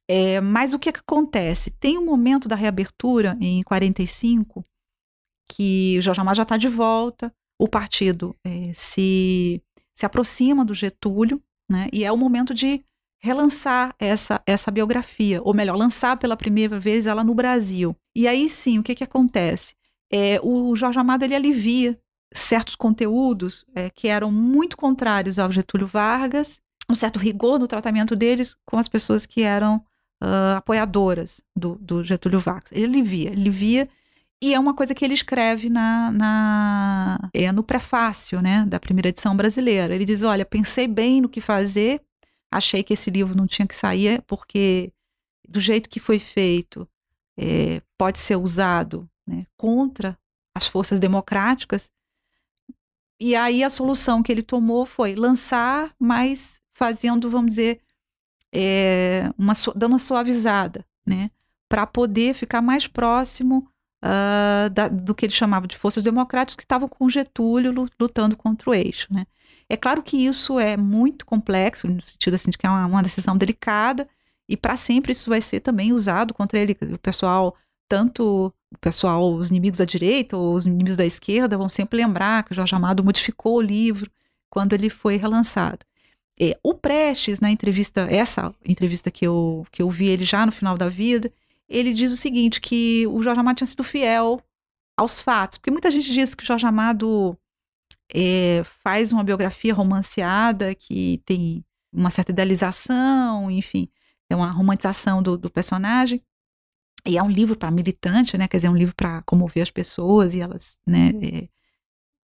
[0.10, 1.69] É, mas o que, que acontece?
[1.71, 4.65] Tem um momento da reabertura, em 45,
[5.47, 9.62] que o Jorge Amado já está de volta, o partido é, se,
[9.93, 12.84] se aproxima do Getúlio, né, e é o momento de
[13.20, 17.96] relançar essa, essa biografia, ou melhor, lançar pela primeira vez ela no Brasil.
[18.16, 19.76] E aí sim, o que, que acontece?
[20.12, 22.00] É, o Jorge Amado ele alivia
[22.34, 28.16] certos conteúdos é, que eram muito contrários ao Getúlio Vargas, um certo rigor no tratamento
[28.16, 29.78] deles com as pessoas que eram
[30.24, 32.72] uh, apoiadoras do, do, Getúlio Vargas.
[32.72, 33.88] Ele via, ele via,
[34.42, 39.10] e é uma coisa que ele escreve na, na é no prefácio, né, da primeira
[39.10, 39.94] edição brasileira.
[39.94, 42.02] Ele diz: olha, pensei bem no que fazer,
[42.52, 44.92] achei que esse livro não tinha que sair porque
[45.48, 46.88] do jeito que foi feito
[47.38, 50.18] é, pode ser usado né, contra
[50.54, 51.90] as forças democráticas.
[53.20, 57.82] E aí a solução que ele tomou foi lançar, mas fazendo, vamos dizer,
[58.54, 61.30] é, uma, dando uma suavizada, né?
[61.68, 63.70] Para poder ficar mais próximo
[64.04, 68.70] uh, da, do que ele chamava de forças democráticas que estavam com Getúlio lutando contra
[68.70, 69.26] o eixo, né?
[69.70, 73.04] É claro que isso é muito complexo, no sentido assim de que é uma, uma
[73.04, 74.10] decisão delicada,
[74.48, 76.76] e para sempre isso vai ser também usado contra ele.
[76.92, 77.56] O pessoal,
[77.88, 82.44] tanto o pessoal, os inimigos da direita ou os inimigos da esquerda, vão sempre lembrar
[82.44, 84.10] que o Jorge Amado modificou o livro
[84.50, 85.86] quando ele foi relançado.
[86.40, 90.52] É, o Prestes, na entrevista, essa entrevista que eu, que eu vi ele já no
[90.52, 91.32] final da vida,
[91.68, 94.42] ele diz o seguinte, que o Jorge Amado tinha sido fiel
[94.98, 95.58] aos fatos.
[95.58, 97.38] Porque muita gente diz que o Jorge Amado
[98.13, 103.89] é, faz uma biografia romanceada, que tem uma certa idealização, enfim,
[104.30, 106.24] é uma romantização do, do personagem.
[107.06, 108.48] E é um livro para militante, né?
[108.48, 111.12] Quer dizer, é um livro para comover as pessoas e elas, né?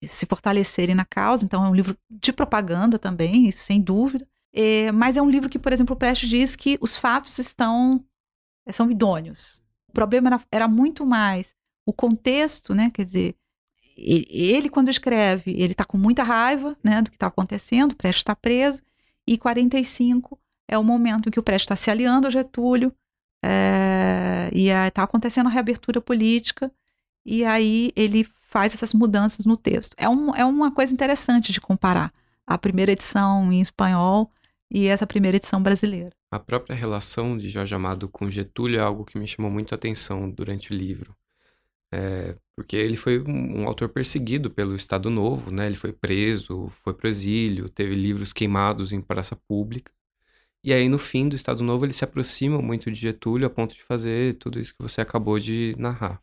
[0.01, 1.45] É, se fortalecerem na causa.
[1.45, 4.27] Então, é um livro de propaganda também, isso sem dúvida.
[4.51, 8.03] É, mas é um livro que, por exemplo, o Prestes diz que os fatos estão
[8.69, 9.61] são idôneos.
[9.89, 12.89] O problema era, era muito mais o contexto, né?
[12.91, 13.35] Quer dizer,
[13.95, 18.21] ele, quando escreve, ele está com muita raiva né, do que está acontecendo, o Prestes
[18.21, 18.81] está preso,
[19.27, 22.93] e 45 é o momento em que o Prestes está se aliando ao Getúlio,
[23.43, 26.71] é, e está acontecendo a reabertura política,
[27.25, 29.95] e aí ele faz essas mudanças no texto.
[29.97, 32.13] É, um, é uma coisa interessante de comparar
[32.45, 34.29] a primeira edição em espanhol
[34.69, 36.11] e essa primeira edição brasileira.
[36.31, 39.75] A própria relação de Jorge Amado com Getúlio é algo que me chamou muito a
[39.75, 41.15] atenção durante o livro.
[41.93, 45.67] É, porque ele foi um, um, autor perseguido pelo Estado Novo, né?
[45.67, 49.91] Ele foi preso, foi pro exílio, teve livros queimados em praça pública.
[50.63, 53.75] E aí, no fim do Estado Novo, ele se aproxima muito de Getúlio a ponto
[53.75, 56.21] de fazer tudo isso que você acabou de narrar.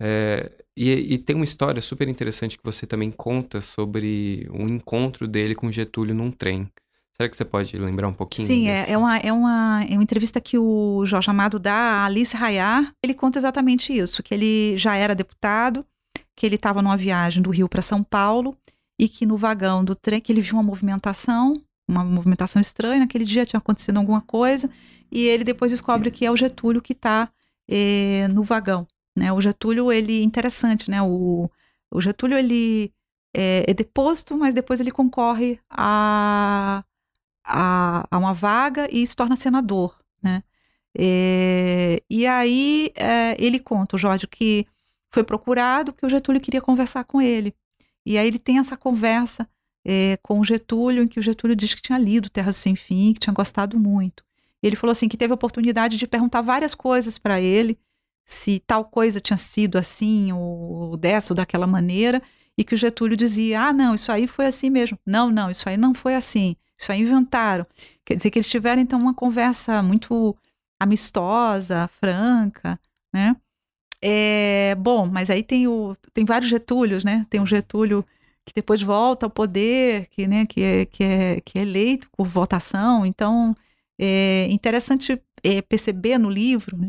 [0.00, 5.28] É, e, e, tem uma história super interessante que você também conta sobre um encontro
[5.28, 6.70] dele com Getúlio num trem.
[7.16, 8.48] Será que você pode lembrar um pouquinho?
[8.48, 12.04] Sim, é, é, uma, é, uma, é uma entrevista que o Jorge Amado dá a
[12.06, 12.92] Alice Rayar.
[13.02, 15.84] Ele conta exatamente isso, que ele já era deputado,
[16.34, 18.56] que ele estava numa viagem do Rio para São Paulo
[18.98, 21.54] e que no vagão do trem, que ele viu uma movimentação,
[21.88, 24.70] uma movimentação estranha, naquele dia tinha acontecido alguma coisa,
[25.10, 27.30] e ele depois descobre que é o Getúlio que está
[27.68, 28.86] eh, no vagão.
[29.16, 29.32] Né?
[29.32, 31.02] O Getúlio, ele interessante, né?
[31.02, 31.50] O,
[31.92, 32.92] o Getúlio ele
[33.36, 36.82] é, é deposto, mas depois ele concorre a,
[37.44, 40.42] a, a, uma vaga e se torna senador, né?
[40.96, 44.66] É, e aí é, ele conta, o Jorge, que
[45.10, 47.54] foi procurado porque o Getúlio queria conversar com ele.
[48.04, 49.48] E aí ele tem essa conversa
[49.84, 53.12] é, com o Getúlio, em que o Getúlio diz que tinha lido Terra Sem Fim,
[53.12, 54.24] que tinha gostado muito.
[54.62, 57.78] Ele falou assim que teve a oportunidade de perguntar várias coisas para ele,
[58.24, 62.22] se tal coisa tinha sido assim, ou dessa ou daquela maneira,
[62.56, 64.98] e que o Getúlio dizia: ah, não, isso aí foi assim mesmo.
[65.04, 66.56] Não, não, isso aí não foi assim.
[66.82, 67.64] Isso aí inventaram.
[68.04, 70.36] Quer dizer que eles tiveram, então, uma conversa muito
[70.80, 72.78] amistosa, franca,
[73.14, 73.36] né?
[74.02, 77.24] É, bom, mas aí tem, o, tem vários Getúlios, né?
[77.30, 78.04] Tem um Getúlio
[78.44, 82.26] que depois volta ao poder, que, né, que, é, que, é, que é eleito por
[82.26, 83.06] votação.
[83.06, 83.54] Então,
[83.96, 86.88] é interessante é, perceber no livro, né,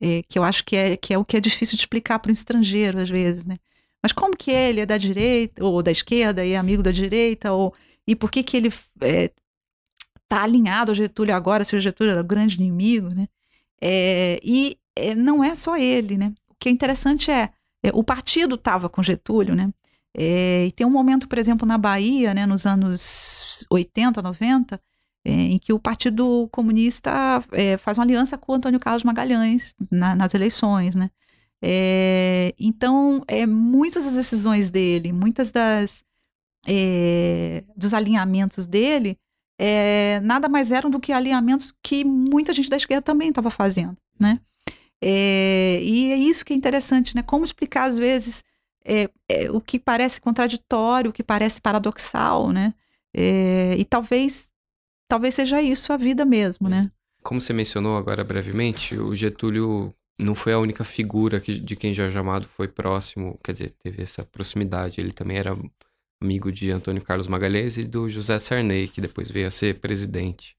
[0.00, 2.30] é, que eu acho que é, que é o que é difícil de explicar para
[2.30, 3.58] um estrangeiro, às vezes, né?
[4.02, 7.52] Mas como que ele é da direita, ou da esquerda, e é amigo da direita,
[7.52, 7.72] ou,
[8.08, 8.70] e por que que ele
[9.02, 9.30] é,
[10.26, 13.28] tá alinhado ao Getúlio agora, se o Getúlio era o grande inimigo, né?
[13.82, 16.32] É, e é, não é só ele, né?
[16.48, 17.50] O que é interessante é,
[17.82, 19.70] é o partido estava com Getúlio, né?
[20.16, 24.80] É, e tem um momento, por exemplo, na Bahia, né, nos anos 80, 90,
[25.24, 27.12] é, em que o Partido Comunista
[27.52, 31.10] é, faz uma aliança com o Antônio Carlos Magalhães na, nas eleições, né?
[32.58, 36.04] Então, é, muitas das decisões dele, muitas das
[36.68, 39.18] é, dos alinhamentos dele,
[39.58, 43.96] é, nada mais eram do que alinhamentos que muita gente da esquerda também estava fazendo,
[44.20, 44.38] né?
[45.02, 47.22] É, e é isso que é interessante, né?
[47.22, 48.44] Como explicar às vezes
[48.84, 52.74] é, é, o que parece contraditório, o que parece paradoxal, né?
[53.14, 54.46] É, e talvez,
[55.08, 56.90] talvez seja isso a vida mesmo, né?
[57.22, 61.94] Como você mencionou agora brevemente, o Getúlio não foi a única figura que, de quem
[61.94, 65.00] Jorge Amado foi próximo, quer dizer, teve essa proximidade.
[65.00, 65.56] Ele também era
[66.20, 70.56] amigo de Antônio Carlos Magalhães e do José Sarney, que depois veio a ser presidente.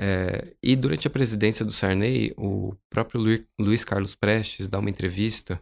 [0.00, 4.90] É, e durante a presidência do Sarney, o próprio Lu, Luiz Carlos Prestes dá uma
[4.90, 5.60] entrevista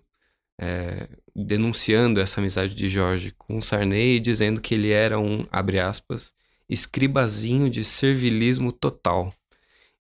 [0.60, 5.80] é, denunciando essa amizade de Jorge com o Sarney, dizendo que ele era um, abre
[5.80, 6.34] aspas,
[6.68, 9.32] escribazinho de servilismo total.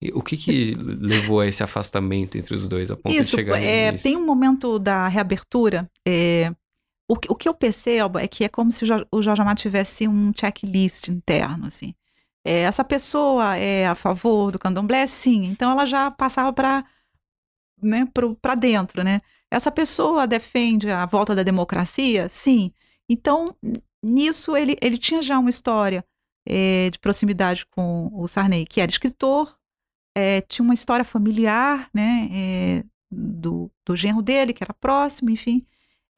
[0.02, 3.36] E o que, que levou a esse afastamento entre os dois, a ponto Isso, de
[3.36, 5.90] chegar é, Tem um momento da reabertura.
[6.08, 6.54] É,
[7.10, 10.32] o, o, que eu percebo é que é como se o Jorge Amado tivesse um
[10.34, 11.96] checklist interno, assim.
[12.46, 15.08] É, essa pessoa é a favor do candomblé?
[15.08, 15.46] Sim.
[15.46, 16.86] Então ela já passava para
[17.82, 18.08] né,
[18.42, 19.22] para dentro, né?
[19.52, 22.30] Essa pessoa defende a volta da democracia?
[22.30, 22.72] Sim.
[23.10, 23.56] Então,
[24.04, 26.06] nisso, ele, ele tinha já uma história
[26.46, 29.58] é, de proximidade com o Sarney, que era escritor,
[30.16, 35.66] é, tinha uma história familiar, né, é, do, do genro dele, que era próximo, enfim.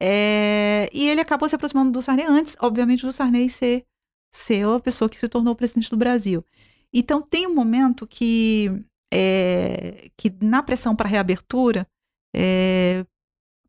[0.04, 3.86] É, e ele acabou se aproximando do Sarney antes, obviamente, do Sarney ser,
[4.34, 6.44] ser a pessoa que se tornou presidente do Brasil.
[6.92, 8.68] Então, tem um momento que,
[9.14, 11.86] é, que na pressão para reabertura,
[12.34, 13.06] é,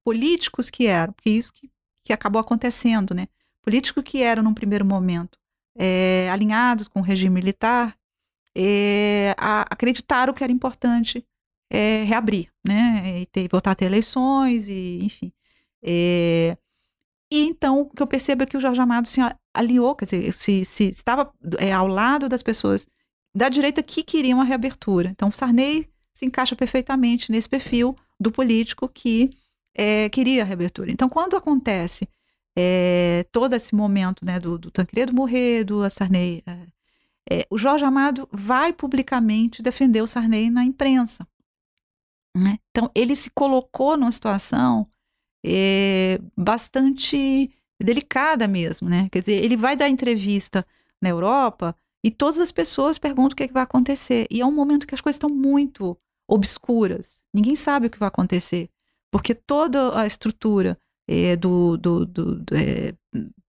[0.03, 1.69] políticos que eram, porque isso que,
[2.03, 3.27] que acabou acontecendo, né?
[3.61, 5.37] Políticos que eram, num primeiro momento,
[5.77, 7.95] é, alinhados com o regime militar,
[8.57, 11.23] é, a, acreditaram que era importante
[11.69, 13.21] é, reabrir, né?
[13.21, 15.31] E ter, voltar a ter eleições, e enfim.
[15.83, 16.57] É,
[17.31, 19.19] e então o que eu percebo é que o Jorge Amado se
[19.53, 22.87] aliou, quer dizer, se, se estava é, ao lado das pessoas
[23.35, 25.09] da direita que queriam a reabertura.
[25.09, 29.31] Então o Sarney se encaixa perfeitamente nesse perfil do político que
[29.73, 30.91] é, queria a reabertura.
[30.91, 32.07] Então, quando acontece
[32.55, 36.67] é, todo esse momento né, do, do Tancredo morrer, do Sarney, é,
[37.29, 41.27] é, o Jorge Amado vai publicamente defender o Sarney na imprensa.
[42.35, 42.59] Né?
[42.69, 44.87] Então, ele se colocou numa situação
[45.45, 47.51] é, bastante
[47.81, 48.89] delicada mesmo.
[48.89, 49.09] Né?
[49.11, 50.65] Quer dizer, ele vai dar entrevista
[51.01, 54.27] na Europa e todas as pessoas perguntam o que, é que vai acontecer.
[54.29, 57.23] E é um momento que as coisas estão muito obscuras.
[57.33, 58.69] Ninguém sabe o que vai acontecer
[59.13, 60.75] porque toda a estrutura
[61.07, 62.95] é, do, do, do, do, é,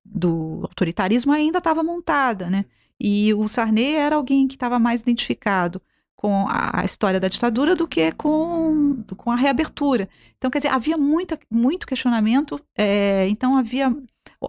[0.04, 2.66] do autoritarismo ainda estava montada, né?
[3.00, 5.80] E o Sarney era alguém que estava mais identificado
[6.24, 10.08] com a história da ditadura do que com, com a reabertura.
[10.38, 13.94] Então, quer dizer, havia muita, muito questionamento, é, então havia,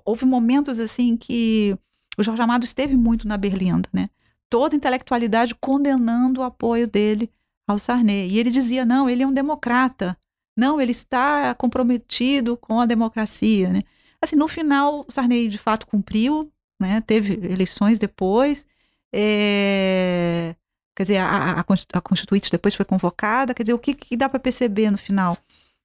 [0.05, 1.77] houve momentos assim que
[2.17, 4.09] o Jorge Amado esteve muito na Berlinda, né?
[4.49, 7.29] Toda intelectualidade condenando o apoio dele
[7.67, 8.29] ao Sarney.
[8.29, 10.17] E ele dizia, não, ele é um democrata,
[10.55, 13.81] não, ele está comprometido com a democracia, né?
[14.21, 17.01] Assim, no final, o Sarney de fato cumpriu, né?
[17.01, 18.65] Teve eleições depois,
[19.13, 20.55] é...
[20.95, 24.29] quer dizer, a, a, a, Constituinte depois foi convocada, quer dizer, o que, que dá
[24.29, 25.37] para perceber no final?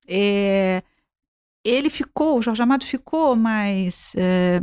[0.06, 0.82] É...
[1.64, 4.14] Ele ficou, o Jorge Amado ficou mais...
[4.16, 4.62] É...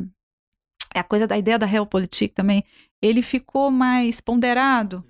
[0.95, 2.63] é a coisa da ideia da realpolitik também,
[3.01, 5.03] ele ficou mais ponderado,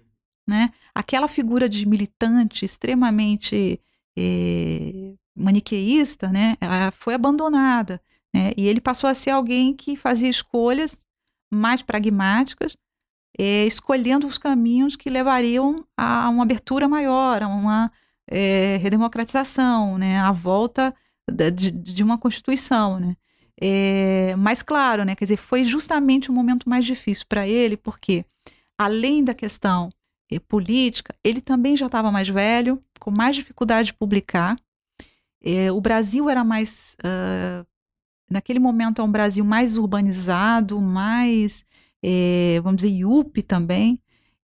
[0.47, 0.71] né?
[0.93, 3.79] Aquela figura de militante extremamente
[4.17, 8.01] eh, maniqueísta, né, ela foi abandonada.
[8.33, 11.05] Né, e ele passou a ser alguém que fazia escolhas
[11.51, 12.75] mais pragmáticas,
[13.37, 17.91] eh, escolhendo os caminhos que levariam a uma abertura maior, a uma
[18.29, 20.93] eh, redemocratização, né, a volta
[21.53, 23.15] de, de uma constituição, né.
[23.59, 28.23] É, mas claro, né, quer dizer, foi justamente o momento mais difícil para ele, porque
[28.77, 29.89] além da questão
[30.31, 34.55] eh, política, ele também já estava mais velho, com mais dificuldade de publicar.
[35.43, 37.65] Eh, o Brasil era mais uh,
[38.29, 41.65] naquele momento é um Brasil mais urbanizado, mais,
[42.03, 43.99] é, vamos dizer, yuppie também,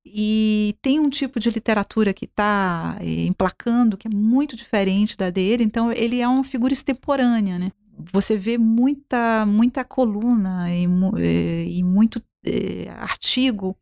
[0.05, 5.29] e tem um tipo de literatura que está é, emplacando que é muito diferente da
[5.29, 7.71] dele, então ele é uma figura extemporânea, né?
[8.11, 10.85] Você vê muita, muita coluna e,
[11.21, 12.21] é, e muito
[12.97, 13.77] artigo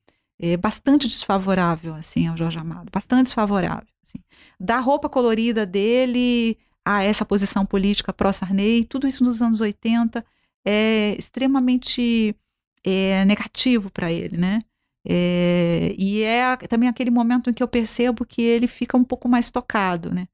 [0.60, 3.88] bastante desfavorável assim ao Jorge Amado, bastante desfavorável.
[4.04, 4.20] Assim.
[4.60, 10.26] Da roupa colorida dele a essa posição política pró-Sarney, tudo isso nos anos 80
[10.66, 12.36] é extremamente
[12.84, 14.60] é, negativo para ele, né?
[15.08, 19.28] É, e é também aquele momento em que eu percebo que ele fica um pouco
[19.28, 20.28] mais tocado, né?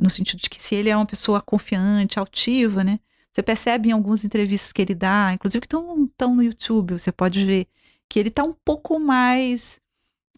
[0.00, 2.98] No sentido de que se ele é uma pessoa confiante, altiva, né?
[3.32, 7.44] Você percebe em algumas entrevistas que ele dá, inclusive que estão no YouTube, você pode
[7.44, 7.66] ver
[8.08, 9.80] que ele está um pouco mais,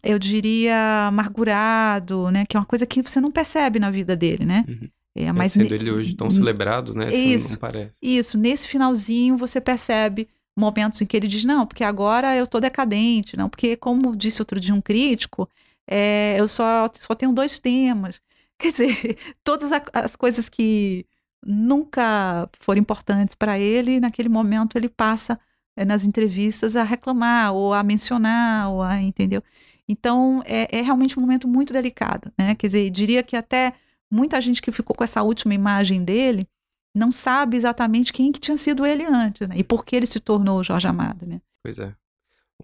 [0.01, 2.45] eu diria, amargurado, né?
[2.45, 4.65] Que é uma coisa que você não percebe na vida dele, né?
[4.67, 4.89] Uhum.
[5.17, 7.09] É, mas sendo ele hoje tão celebrado, né?
[7.09, 7.97] Isso, não parece.
[8.01, 12.59] Isso, nesse finalzinho você percebe momentos em que ele diz, não, porque agora eu tô
[12.59, 15.49] decadente, não, porque como disse outro dia um crítico,
[15.87, 18.21] é, eu só, só tenho dois temas.
[18.57, 21.05] Quer dizer, todas as coisas que
[21.45, 25.39] nunca foram importantes para ele, naquele momento ele passa
[25.75, 29.43] é, nas entrevistas a reclamar, ou a mencionar, ou a, entendeu?
[29.87, 32.55] Então, é, é realmente um momento muito delicado, né?
[32.55, 33.73] Quer dizer, diria que até
[34.09, 36.47] muita gente que ficou com essa última imagem dele
[36.95, 39.55] não sabe exatamente quem que tinha sido ele antes, né?
[39.57, 41.41] E por que ele se tornou Jorge Amado, né?
[41.61, 41.93] Pois é.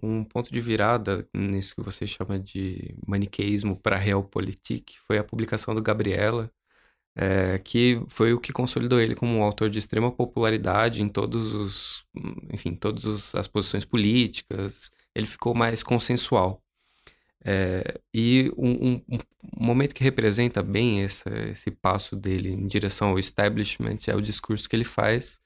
[0.02, 5.74] Um ponto de virada nisso que você chama de maniqueísmo para realpolitik foi a publicação
[5.74, 6.50] do Gabriela,
[7.14, 11.54] é, que foi o que consolidou ele como um autor de extrema popularidade em todos
[11.54, 12.06] os,
[12.50, 14.90] enfim, todas as posições políticas.
[15.14, 16.62] Ele ficou mais consensual.
[17.44, 19.18] É, e um, um, um,
[19.56, 24.76] momento que representa bem esse, passo dele em direção ao establishment é o discurso que
[24.76, 25.40] ele faz,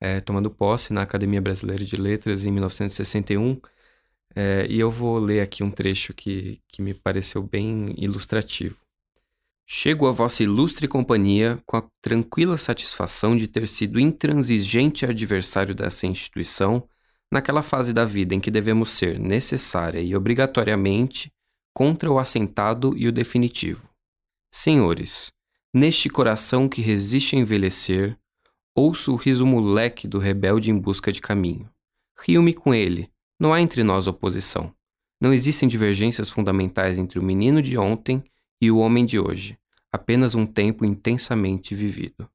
[0.00, 3.60] é, tomando posse na Academia Brasileira de Letras em 1961.
[4.34, 8.76] É, e eu vou ler aqui um trecho que, que me pareceu bem ilustrativo.
[9.66, 16.06] Chego a vossa ilustre companhia com a tranquila satisfação de ter sido intransigente adversário dessa
[16.06, 16.88] instituição
[17.32, 21.32] naquela fase da vida em que devemos ser necessária e obrigatoriamente
[21.74, 23.88] contra o assentado e o definitivo.
[24.52, 25.32] Senhores,
[25.72, 28.18] neste coração que resiste a envelhecer,
[28.74, 31.70] ouço o riso moleque do rebelde em busca de caminho.
[32.18, 34.74] Rio-me com ele, não há entre nós oposição.
[35.20, 38.22] Não existem divergências fundamentais entre o menino de ontem
[38.60, 39.58] e o homem de hoje,
[39.92, 42.28] apenas um tempo intensamente vivido.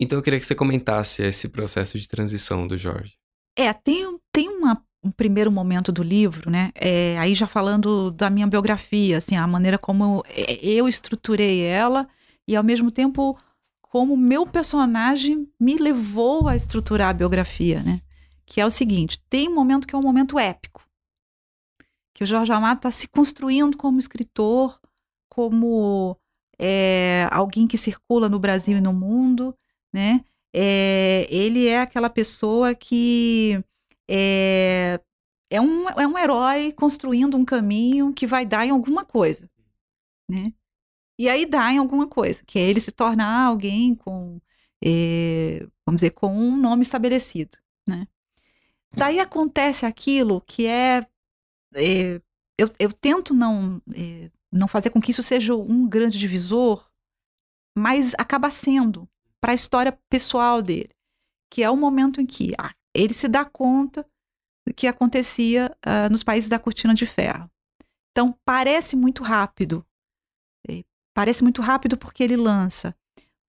[0.00, 3.18] Então eu queria que você comentasse esse processo de transição do Jorge.
[3.56, 4.19] É, tem, uma
[5.02, 6.70] um primeiro momento do livro, né?
[6.74, 10.22] É, aí já falando da minha biografia, assim, a maneira como
[10.62, 12.06] eu estruturei ela
[12.46, 13.38] e ao mesmo tempo
[13.80, 18.00] como meu personagem me levou a estruturar a biografia, né?
[18.44, 20.82] Que é o seguinte: tem um momento que é um momento épico,
[22.14, 24.78] que o Jorge Amado está se construindo como escritor,
[25.28, 26.16] como
[26.58, 29.56] é, alguém que circula no Brasil e no mundo,
[29.92, 30.22] né?
[30.52, 33.64] É, ele é aquela pessoa que
[34.12, 35.00] é,
[35.48, 39.48] é, um, é um herói construindo um caminho que vai dar em alguma coisa,
[40.28, 40.52] né?
[41.16, 44.40] E aí dá em alguma coisa, que é ele se tornar alguém com,
[44.82, 48.08] é, vamos dizer, com um nome estabelecido, né?
[48.92, 51.06] Daí acontece aquilo que é,
[51.74, 52.20] é
[52.58, 56.90] eu, eu, tento não, é, não fazer com que isso seja um grande divisor,
[57.78, 59.08] mas acaba sendo
[59.40, 60.90] para a história pessoal dele,
[61.48, 64.06] que é o momento em que ah, ele se dá conta
[64.76, 67.50] que acontecia uh, nos países da cortina de ferro.
[68.12, 69.84] Então, parece muito rápido.
[71.14, 72.94] Parece muito rápido porque ele lança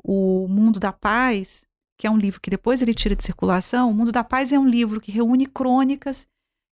[0.03, 1.65] O Mundo da Paz,
[1.97, 3.89] que é um livro que depois ele tira de circulação.
[3.89, 6.27] O Mundo da Paz é um livro que reúne crônicas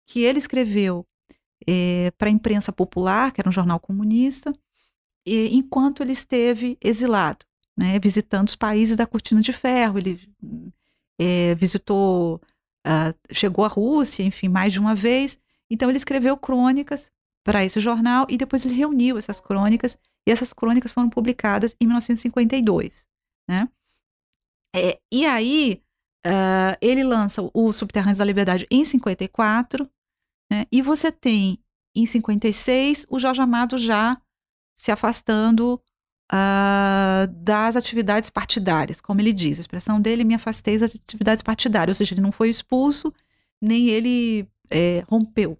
[0.08, 1.06] que ele escreveu
[1.68, 4.54] é, para a imprensa popular, que era um jornal comunista,
[5.26, 7.46] e, enquanto ele esteve exilado,
[7.78, 10.00] né, visitando os países da cortina de ferro.
[10.00, 10.34] Ele
[11.20, 12.42] é, visitou
[12.88, 15.40] uh, chegou à Rússia, enfim, mais de uma vez.
[15.70, 17.12] Então ele escreveu crônicas
[17.44, 21.86] para esse jornal e depois ele reuniu essas crônicas e essas crônicas foram publicadas em
[21.86, 23.08] 1952,
[23.50, 23.70] né?
[24.76, 25.82] É, e aí
[26.26, 29.90] uh, ele lança o Subterrâneos da Liberdade em 54,
[30.52, 30.66] né?
[30.72, 31.64] E você tem
[31.96, 34.22] em 56 o Jorge Amado já
[34.78, 35.82] se afastando
[36.32, 39.58] uh, das atividades partidárias, como ele diz.
[39.58, 43.14] A expressão dele, me afastei das atividades partidárias, ou seja, ele não foi expulso,
[43.62, 45.58] nem ele é, rompeu,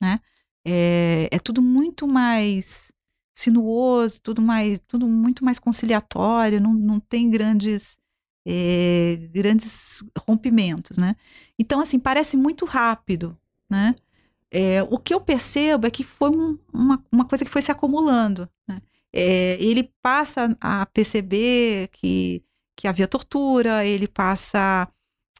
[0.00, 0.20] né?
[0.66, 2.92] É, é, tudo muito mais
[3.34, 7.98] sinuoso, tudo mais, tudo muito mais conciliatório, não, não tem grandes
[8.46, 11.16] é, grandes rompimentos, né?
[11.58, 13.38] Então, assim, parece muito rápido,
[13.68, 13.94] né?
[14.50, 17.72] É, o que eu percebo é que foi um, uma, uma coisa que foi se
[17.72, 18.80] acumulando, né?
[19.16, 22.42] É, ele passa a perceber que,
[22.76, 24.88] que havia tortura, ele passa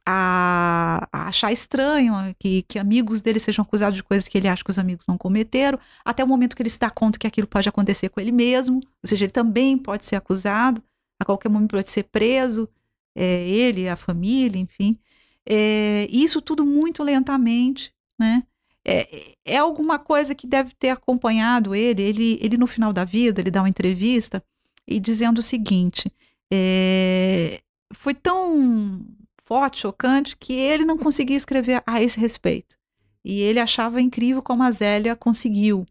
[0.07, 4.63] a, a, achar estranho que, que amigos dele sejam acusados de coisas que ele acha
[4.63, 7.49] que os amigos não cometeram, até o momento que ele se dá conta que aquilo
[7.49, 10.81] pode acontecer com ele mesmo, ou seja, ele também pode ser acusado,
[11.21, 12.69] a qualquer momento pode ser preso,
[13.17, 14.99] é, ele, a família, enfim.
[15.47, 18.45] É, isso tudo muito lentamente, né?
[18.87, 22.03] É, é alguma coisa que deve ter acompanhado ele.
[22.03, 24.45] Ele, ele no final da vida, ele dá uma entrevista
[24.87, 26.13] e dizendo o seguinte:
[26.53, 27.61] é,
[27.93, 29.05] foi tão
[29.45, 32.77] forte, chocante, que ele não conseguia escrever a esse respeito.
[33.25, 35.87] E ele achava incrível como a Zélia conseguiu,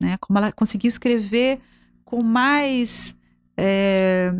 [0.00, 0.16] né?
[0.18, 1.60] Como ela conseguiu escrever
[2.04, 3.16] com mais
[3.56, 4.32] é,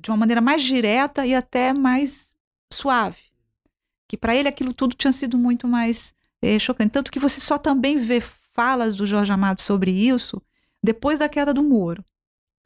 [0.00, 2.36] de uma maneira mais direta e até mais
[2.72, 3.22] suave.
[4.08, 6.92] Que para ele aquilo tudo tinha sido muito mais é, chocante.
[6.92, 10.42] Tanto que você só também vê falas do Jorge Amado sobre isso
[10.82, 12.04] depois da queda do muro.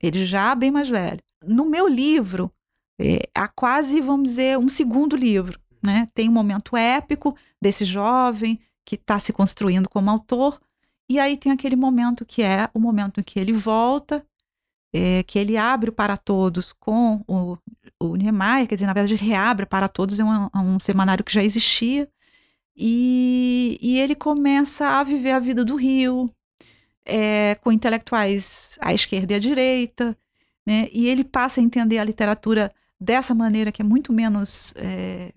[0.01, 1.21] Ele já bem mais velho.
[1.45, 2.53] No meu livro,
[2.99, 5.59] é, há quase, vamos dizer, um segundo livro.
[5.83, 6.09] Né?
[6.15, 10.61] Tem um momento épico desse jovem que está se construindo como autor,
[11.09, 14.25] e aí tem aquele momento que é o momento em que ele volta
[14.93, 17.57] é, que ele abre para todos com o,
[17.99, 21.33] o Niemeyer, quer dizer, na verdade, ele reabre para todos, é um, um semanário que
[21.33, 22.09] já existia,
[22.77, 26.31] e, e, ele começa a viver a vida do Rio,
[27.05, 30.17] é, com intelectuais à esquerda e à direita,
[30.67, 35.33] né, e ele passa a entender a literatura dessa maneira que é muito menos é,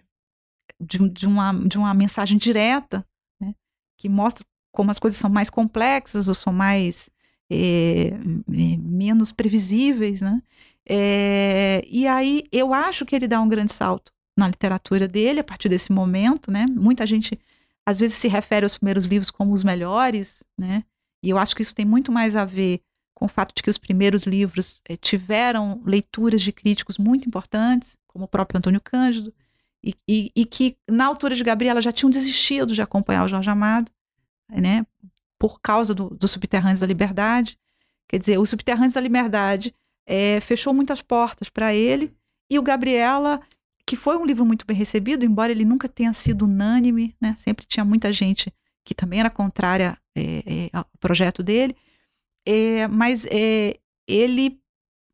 [0.80, 3.06] de, de, uma, de uma mensagem direta,
[3.40, 3.54] né,
[3.98, 7.10] que mostra como as coisas são mais complexas ou são mais
[7.50, 8.12] é,
[8.48, 10.42] menos previsíveis, né?
[11.88, 15.70] E aí eu acho que ele dá um grande salto na literatura dele a partir
[15.70, 16.66] desse momento, né?
[16.68, 17.40] Muita gente
[17.86, 20.84] às vezes se refere aos primeiros livros como os melhores, né?
[21.24, 22.82] E eu acho que isso tem muito mais a ver
[23.14, 27.98] com o fato de que os primeiros livros é, tiveram leituras de críticos muito importantes,
[28.08, 29.34] como o próprio Antônio Cândido,
[29.84, 33.50] e, e, e, que na altura de Gabriela já tinham desistido de acompanhar o Jorge
[33.50, 33.92] Amado,
[34.50, 34.86] né?
[35.40, 37.58] por causa do, do Subterrâneos da Liberdade.
[38.08, 39.74] Quer dizer, o Subterrâneos da Liberdade
[40.06, 42.14] é, fechou muitas portas para ele,
[42.50, 43.42] e o Gabriela,
[43.86, 47.36] que foi um livro muito bem recebido, embora ele nunca tenha sido unânime, né?
[47.36, 51.76] sempre tinha muita gente que também era contrária é, é, ao projeto dele,
[52.46, 53.78] é, mas é,
[54.08, 54.60] ele,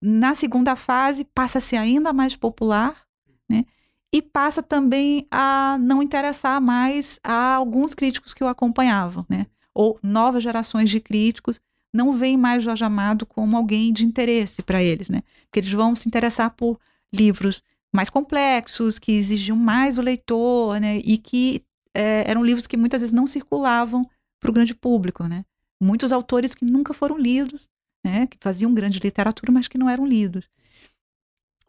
[0.02, 3.06] na segunda fase, passa a ser ainda mais popular,
[3.50, 3.66] né?
[4.14, 9.48] e passa também a não interessar mais a alguns críticos que o acompanhavam, né?
[9.74, 11.60] ou novas gerações de críticos
[11.94, 15.24] não veem mais Jorge Amado como alguém de interesse para eles, né?
[15.46, 16.80] Porque eles vão se interessar por
[17.14, 17.62] livros
[17.92, 20.98] mais complexos, que exigiam mais o leitor, né?
[21.00, 21.64] E que
[21.94, 24.08] é, eram livros que muitas vezes não circulavam
[24.40, 25.46] para o grande público, né?
[25.80, 27.70] Muitos autores que nunca foram lidos,
[28.04, 28.28] né?
[28.28, 30.50] Que faziam grande literatura, mas que não eram lidos.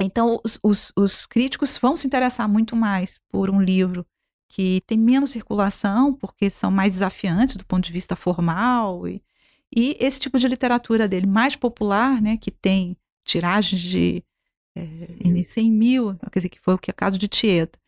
[0.01, 4.07] Então, os, os, os críticos vão se interessar muito mais por um livro
[4.49, 9.09] que tem menos circulação, porque são mais desafiantes do ponto de vista formal.
[9.09, 9.23] E,
[9.75, 14.23] e esse tipo de literatura dele, mais popular, né, que tem tiragens de
[14.75, 17.79] é, 100 mil, quer dizer, que foi o que é o caso de Tieta.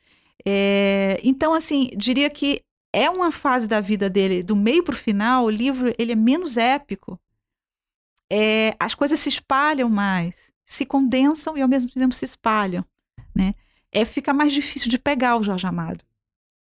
[0.47, 2.63] É, então, assim, diria que
[2.93, 6.17] é uma fase da vida dele, do meio para o final, o livro ele é
[6.17, 7.19] menos épico.
[8.31, 12.85] É, as coisas se espalham mais, se condensam e ao mesmo tempo se espalham.
[13.35, 13.55] Né?
[13.91, 16.05] É, fica mais difícil de pegar o Jorge Amado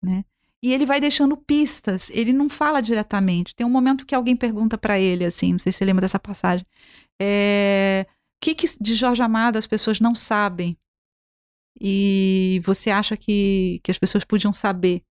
[0.02, 0.24] né?
[0.62, 3.54] E ele vai deixando pistas, ele não fala diretamente.
[3.54, 6.18] Tem um momento que alguém pergunta para ele, assim, não sei se você lembra dessa
[6.18, 6.66] passagem.
[7.20, 8.06] É,
[8.54, 10.76] que, que de Jorge Amado as pessoas não sabem?
[11.80, 15.02] E você acha que, que as pessoas podiam saber?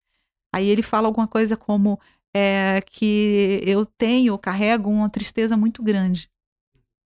[0.54, 2.00] Aí ele fala alguma coisa como
[2.34, 6.30] é, que eu tenho, carrego uma tristeza muito grande,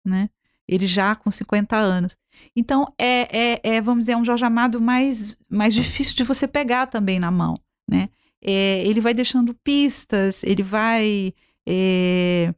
[0.05, 0.29] né?
[0.67, 2.17] Ele já com 50 anos.
[2.55, 6.47] Então, é, é, é, vamos dizer, é um Jorge Amado mais, mais difícil de você
[6.47, 8.09] pegar também na mão né?
[8.41, 11.33] É, ele vai deixando pistas, ele vai
[11.67, 12.53] é,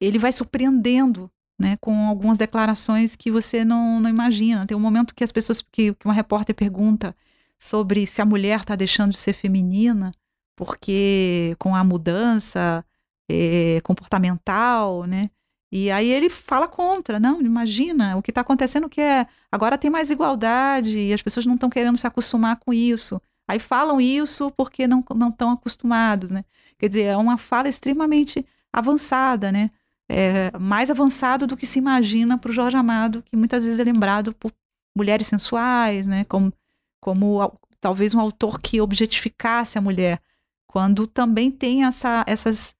[0.00, 1.76] ele vai surpreendendo, né?
[1.80, 4.66] Com algumas declarações que você não, não imagina.
[4.66, 7.16] Tem um momento que as pessoas que, que uma repórter pergunta
[7.58, 10.12] sobre se a mulher está deixando de ser feminina
[10.56, 12.84] porque com a mudança
[13.28, 15.30] é, comportamental, né?
[15.72, 19.90] E aí ele fala contra, não, imagina, o que está acontecendo que é, agora tem
[19.90, 23.20] mais igualdade e as pessoas não estão querendo se acostumar com isso.
[23.48, 26.44] Aí falam isso porque não estão acostumados, né?
[26.78, 29.70] Quer dizer, é uma fala extremamente avançada, né?
[30.08, 33.84] É, mais avançado do que se imagina para o Jorge Amado, que muitas vezes é
[33.84, 34.52] lembrado por
[34.96, 36.24] mulheres sensuais, né?
[36.24, 36.52] Como,
[37.00, 40.22] como talvez um autor que objetificasse a mulher,
[40.66, 42.74] quando também tem essa, essas,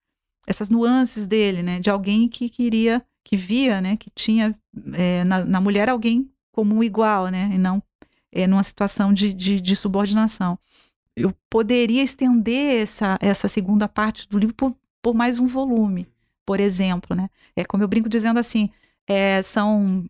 [0.47, 1.81] essas nuances dele, né?
[1.81, 3.97] De alguém que queria, que via, né?
[3.97, 4.55] Que tinha
[4.93, 7.51] é, na, na, mulher alguém como um igual, né?
[7.53, 7.83] E não
[8.33, 10.59] é, numa situação de, de, de subordinação.
[11.17, 16.09] Eu poderia estender essa, essa segunda parte do livro por, por mais um volume,
[16.47, 17.29] por exemplo, né?
[17.57, 18.71] É como eu brinco dizendo assim,
[19.09, 20.05] é, são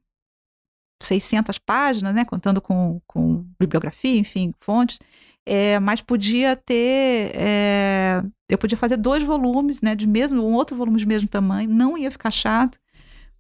[1.01, 4.99] 600 páginas, né, contando com, com bibliografia, enfim, fontes,
[5.47, 10.77] é, mas podia ter, é, eu podia fazer dois volumes, né, de mesmo, um outro
[10.77, 12.79] volume de mesmo tamanho, não ia ficar chato,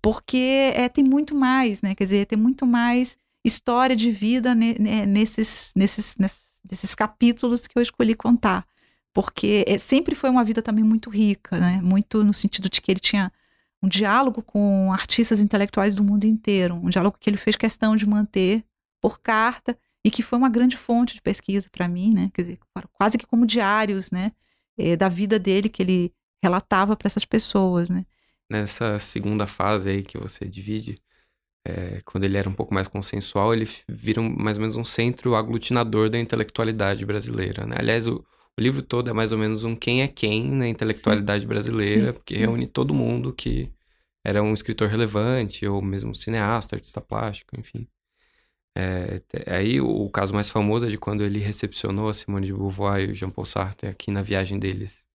[0.03, 4.75] porque é, tem muito mais, né, quer dizer, tem muito mais história de vida ne,
[4.79, 8.67] ne, nesses, nesses, nesses, nesses capítulos que eu escolhi contar,
[9.15, 12.91] porque é, sempre foi uma vida também muito rica, né, muito no sentido de que
[12.91, 13.33] ele tinha
[13.83, 18.07] um diálogo com artistas intelectuais do mundo inteiro, um diálogo que ele fez questão de
[18.07, 18.65] manter
[19.01, 22.31] por carta e que foi uma grande fonte de pesquisa para mim, né?
[22.35, 22.59] Quer dizer,
[22.93, 24.33] quase que como diários, né?
[24.79, 26.12] Eh, da vida dele que ele
[26.43, 28.05] relatava para essas pessoas, né?
[28.51, 31.01] Nessa segunda fase aí que você divide,
[31.67, 34.85] é, quando ele era um pouco mais consensual, ele vira um, mais ou menos um
[34.85, 37.77] centro aglutinador da intelectualidade brasileira, né?
[37.79, 38.25] Aliás, o,
[38.59, 41.49] o livro todo é mais ou menos um quem é quem na intelectualidade Sim.
[41.49, 42.13] brasileira, Sim.
[42.13, 43.71] porque reúne todo mundo que
[44.25, 47.87] era um escritor relevante, ou mesmo cineasta, artista plástico, enfim.
[48.77, 53.09] É, aí o, caso mais famoso é de quando ele recepcionou a Simone de Beauvoir
[53.09, 55.07] e o Jean-Paul Sartre aqui na viagem deles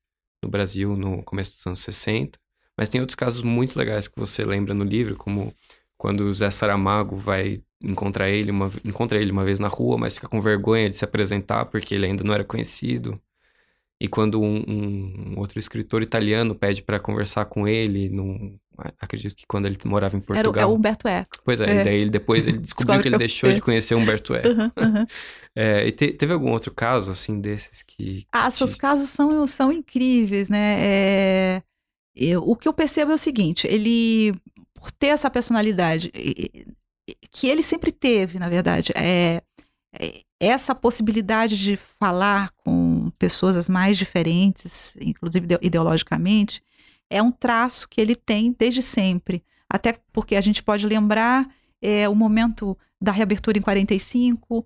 [0.41, 2.39] no Brasil no começo dos anos 60.
[2.77, 5.53] Mas tem outros casos muito legais que você lembra no livro, como
[5.97, 10.15] quando o Zé Saramago vai encontrar ele uma, encontra ele uma vez na rua, mas
[10.15, 13.21] fica com vergonha de se apresentar porque ele ainda não era conhecido.
[14.01, 18.57] E quando um, um outro escritor italiano pede para conversar com ele, num,
[18.99, 20.53] acredito que quando ele morava em Portugal.
[20.53, 21.37] Era o, é o Humberto Eco.
[21.43, 21.81] Pois é, é.
[21.81, 24.47] e daí ele, depois ele descobriu que ele deixou de conhecer Humberto Eco.
[24.47, 25.05] Uhum, uhum.
[25.55, 28.25] É, e te, teve algum outro caso, assim, desses que...
[28.31, 30.77] Ah, seus casos são, são incríveis, né?
[30.79, 31.63] É,
[32.15, 34.33] eu, o que eu percebo é o seguinte, ele,
[34.73, 36.13] por ter essa personalidade,
[37.31, 39.41] que ele sempre teve, na verdade, é,
[39.99, 46.61] é essa possibilidade de falar com pessoas as mais diferentes, inclusive ideologicamente,
[47.09, 49.43] é um traço que ele tem desde sempre.
[49.69, 51.47] Até porque a gente pode lembrar
[51.81, 54.65] é, o momento da reabertura em 45,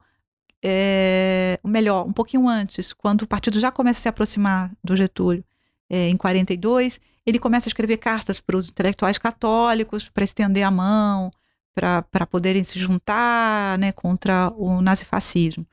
[0.64, 5.44] é, melhor, um pouquinho antes, quando o partido já começa a se aproximar do Getúlio,
[5.90, 10.72] é, em 42, ele começa a escrever cartas para os intelectuais católicos para estender a
[10.72, 11.32] mão,
[11.74, 15.66] para poderem se juntar né, contra o nazifascismo.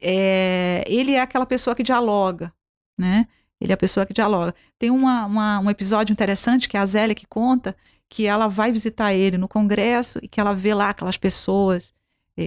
[0.00, 2.52] É, ele é aquela pessoa que dialoga,
[2.98, 3.26] né?
[3.60, 4.54] Ele é a pessoa que dialoga.
[4.78, 7.76] Tem uma, uma, um episódio interessante que é a Zélia que conta
[8.08, 11.92] que ela vai visitar ele no Congresso e que ela vê lá aquelas pessoas,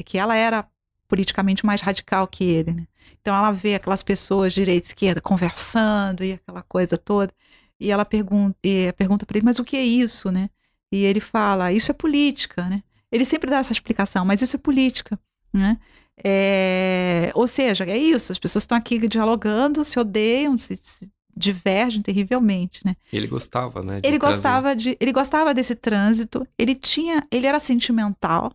[0.05, 0.67] que ela era
[1.07, 2.73] politicamente mais radical que ele.
[2.73, 2.87] Né?
[3.19, 7.33] Então ela vê aquelas pessoas direita e esquerda conversando e aquela coisa toda.
[7.79, 8.57] E ela pergunta,
[8.97, 10.49] pergunta para ele, mas o que é isso, né?
[10.91, 12.83] E ele fala, isso é política, né?
[13.11, 15.19] Ele sempre dá essa explicação, mas isso é política,
[15.51, 15.79] né?
[16.23, 22.01] É, ou seja, é isso, as pessoas estão aqui dialogando, se odeiam, se, se divergem
[22.01, 22.95] terrivelmente, né?
[23.13, 24.01] Ele gostava, né?
[24.03, 26.45] ele gostava de, ele gostava desse trânsito.
[26.57, 28.53] Ele tinha, ele era sentimental,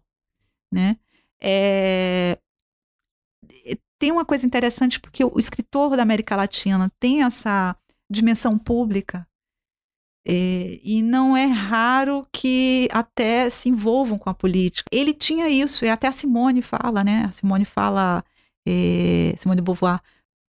[0.71, 0.97] né?
[1.41, 2.39] É,
[3.99, 7.75] tem uma coisa interessante porque o escritor da América Latina tem essa
[8.11, 9.27] dimensão pública
[10.27, 14.89] é, e não é raro que até se envolvam com a política.
[14.91, 17.27] Ele tinha isso, e até a Simone fala, né?
[17.29, 18.25] A Simone fala,
[18.67, 20.01] é, Simone de Beauvoir,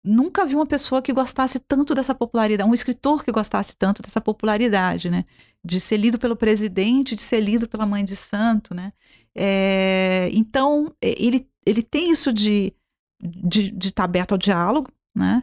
[0.04, 4.20] nunca vi uma pessoa que gostasse tanto dessa popularidade, um escritor que gostasse tanto dessa
[4.20, 5.24] popularidade, né?
[5.64, 8.92] De ser lido pelo presidente, de ser lido pela mãe de santo, né?
[9.34, 12.72] É, então, ele, ele tem isso de
[13.20, 15.42] estar de, de tá aberto ao diálogo, né?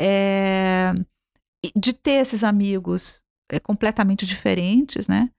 [0.00, 0.92] É,
[1.76, 3.23] de ter esses amigos
[3.54, 5.30] é, completamente diferentes, né?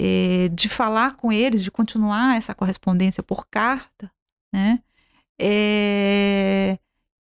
[0.00, 4.10] É, de falar com eles, de continuar essa correspondência por carta,
[4.52, 4.80] né?
[5.40, 6.78] É,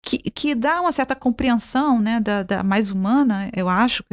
[0.02, 4.04] que, que dá uma certa compreensão, né, da, da mais humana, eu acho,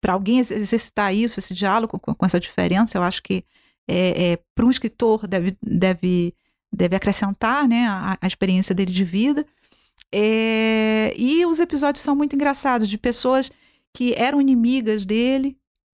[0.00, 3.44] para alguém exercitar isso, esse diálogo com, com, essa diferença, eu acho que
[3.88, 6.34] é, é para um escritor deve, deve,
[6.72, 9.46] deve acrescentar, né, a, a experiência dele de vida.
[10.12, 13.50] É, e os episódios são muito engraçados, de pessoas
[13.92, 15.58] que eram inimigas dele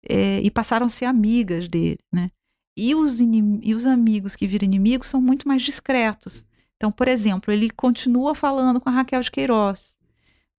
[0.08, 2.30] é, e passaram a ser amigas dele, né?
[2.76, 6.46] E os, e os amigos que viram inimigos são muito mais discretos.
[6.76, 9.98] Então, por exemplo, ele continua falando com a Raquel de Queiroz,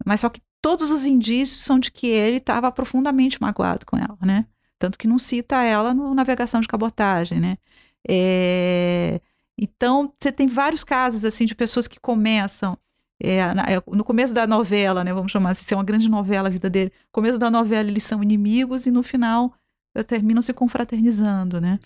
[0.05, 4.17] mas só que todos os indícios são de que ele estava profundamente magoado com ela,
[4.21, 4.45] né?
[4.77, 7.57] Tanto que não cita ela no Navegação de Cabotagem, né?
[8.07, 9.19] É...
[9.57, 12.77] Então, você tem vários casos, assim, de pessoas que começam
[13.23, 16.47] é, na, é, no começo da novela, né, vamos chamar assim, é uma grande novela
[16.47, 16.91] a vida dele.
[17.05, 19.53] No começo da novela eles são inimigos e no final
[19.95, 21.79] eh, terminam se confraternizando, né?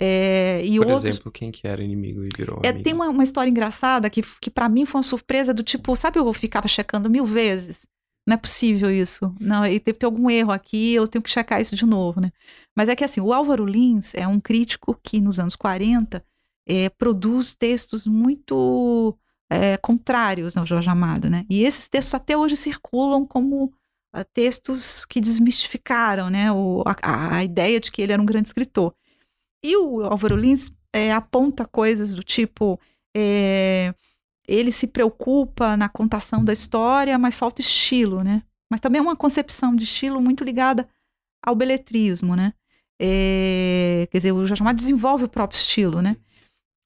[0.00, 1.04] É, e Por outros...
[1.04, 4.50] exemplo, quem que era inimigo e virou é, Tem uma, uma, história engraçada que, que
[4.50, 7.86] para mim foi uma surpresa do tipo, sabe, eu ficava checando mil vezes.
[8.26, 9.34] Não é possível isso.
[9.40, 12.30] Não, e ter algum erro aqui, eu tenho que checar isso de novo, né?
[12.76, 16.22] Mas é que assim, o Álvaro Lins é um crítico que nos anos 40
[16.66, 19.18] é, produz textos muito
[19.50, 21.46] é, contrários ao Jorge Amado, né?
[21.48, 23.64] E esses textos até hoje circulam como
[24.14, 28.48] uh, textos que desmistificaram, né, o, a, a, ideia de que ele era um grande
[28.48, 28.94] escritor.
[29.64, 32.78] E o Álvaro Lins é, aponta coisas do tipo
[33.16, 33.94] é,
[34.46, 38.42] ele se preocupa na contação da história, mas falta estilo, né?
[38.70, 40.88] Mas também é uma concepção de estilo muito ligada
[41.44, 42.52] ao beletrismo, né?
[43.00, 46.16] É, quer dizer, o Jorge Amado desenvolve o próprio estilo, né?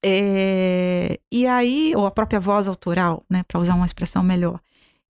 [0.05, 4.59] É, e aí, ou a própria voz autoral, né, para usar uma expressão melhor.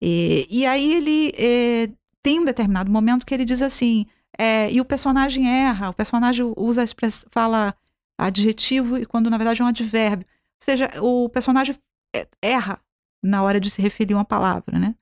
[0.02, 1.90] É, e aí ele é,
[2.22, 4.06] tem um determinado momento que ele diz assim,
[4.38, 7.76] é, e o personagem erra, o personagem usa express, fala
[8.18, 10.28] adjetivo e quando na verdade é um advérbio.
[10.28, 11.76] Ou seja, o personagem
[12.16, 12.80] é, erra
[13.22, 14.96] na hora de se referir a uma palavra, né?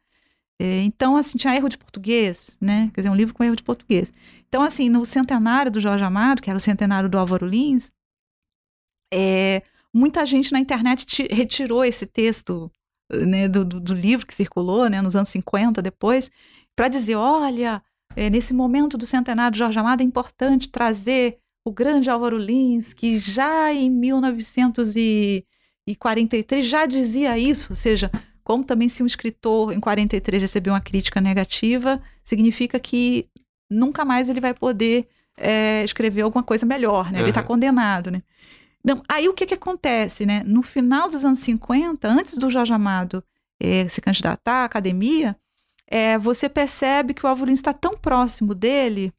[0.60, 2.92] É, então, assim, tinha erro de português, né?
[2.94, 4.14] Quer dizer, um livro com erro de português.
[4.48, 7.92] Então, assim, no centenário do Jorge Amado, que era o centenário do Álvaro Lins,
[9.12, 9.64] é,
[9.94, 12.72] muita gente na internet retirou esse texto
[13.12, 16.32] né, do, do, do, livro que circulou né, nos anos 50 depois,
[16.76, 17.84] para dizer: olha,
[18.16, 22.94] é, nesse momento do centenário de Jorge Amado é importante trazer o grande Álvaro Lins,
[22.94, 28.10] que já em 1943 já dizia isso, ou seja,
[28.44, 33.28] como também se um escritor em 43 recebeu uma crítica negativa, significa que
[33.70, 37.20] nunca mais ele vai poder é, escrever alguma coisa melhor, né?
[37.20, 37.26] Uhum.
[37.26, 38.24] Ele está condenado, né?
[38.84, 40.44] Não, aí o que, que acontece, né?
[40.46, 43.24] No final dos anos 50, antes do Jorge Amado
[43.60, 45.38] é, se candidatar à academia,
[45.88, 49.14] é, você percebe que o Lins está tão próximo dele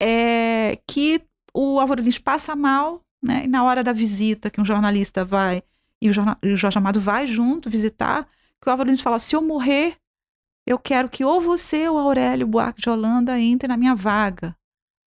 [0.00, 1.22] é, que
[1.54, 3.44] o Lins passa mal, né?
[3.44, 5.62] E na hora da visita, que um jornalista vai
[6.00, 6.12] e o,
[6.42, 8.28] e o Jorge Amado vai junto visitar,
[8.60, 9.96] que o Lins fala: se eu morrer,
[10.66, 14.56] eu quero que ou você ou Aurélio Buarque de Holanda entre na minha vaga.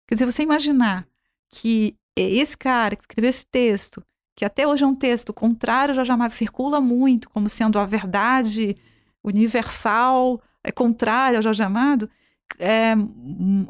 [0.09, 1.07] Quer dizer, você imaginar
[1.51, 4.03] que esse cara que escreveu esse texto,
[4.37, 8.77] que até hoje é um texto contrário Jorge Amado, circula muito como sendo a verdade
[9.23, 12.09] universal, é contrária ao Jorge Amado,
[12.59, 12.93] é,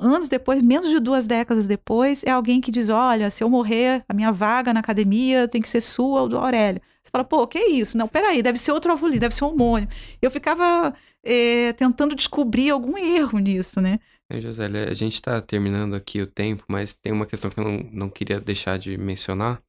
[0.01, 4.05] anos depois, menos de duas décadas depois, é alguém que diz: olha, se eu morrer,
[4.09, 6.81] a minha vaga na academia tem que ser sua ou do Aurélio.
[7.03, 7.99] Você fala, pô, que isso?
[7.99, 9.91] Não, peraí, deve ser outro Avuli, deve ser um homônimo.
[10.21, 13.99] Eu ficava é, tentando descobrir algum erro nisso, né?
[14.33, 17.65] É, José, a gente está terminando aqui o tempo, mas tem uma questão que eu
[17.65, 19.63] não, não queria deixar de mencionar,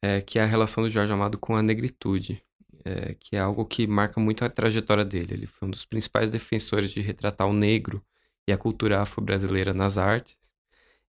[0.00, 2.40] é, que é a relação do Jorge Amado com a negritude,
[2.84, 5.34] é, que é algo que marca muito a trajetória dele.
[5.34, 8.00] Ele foi um dos principais defensores de retratar o negro
[8.46, 10.36] e a cultura afro-brasileira nas artes,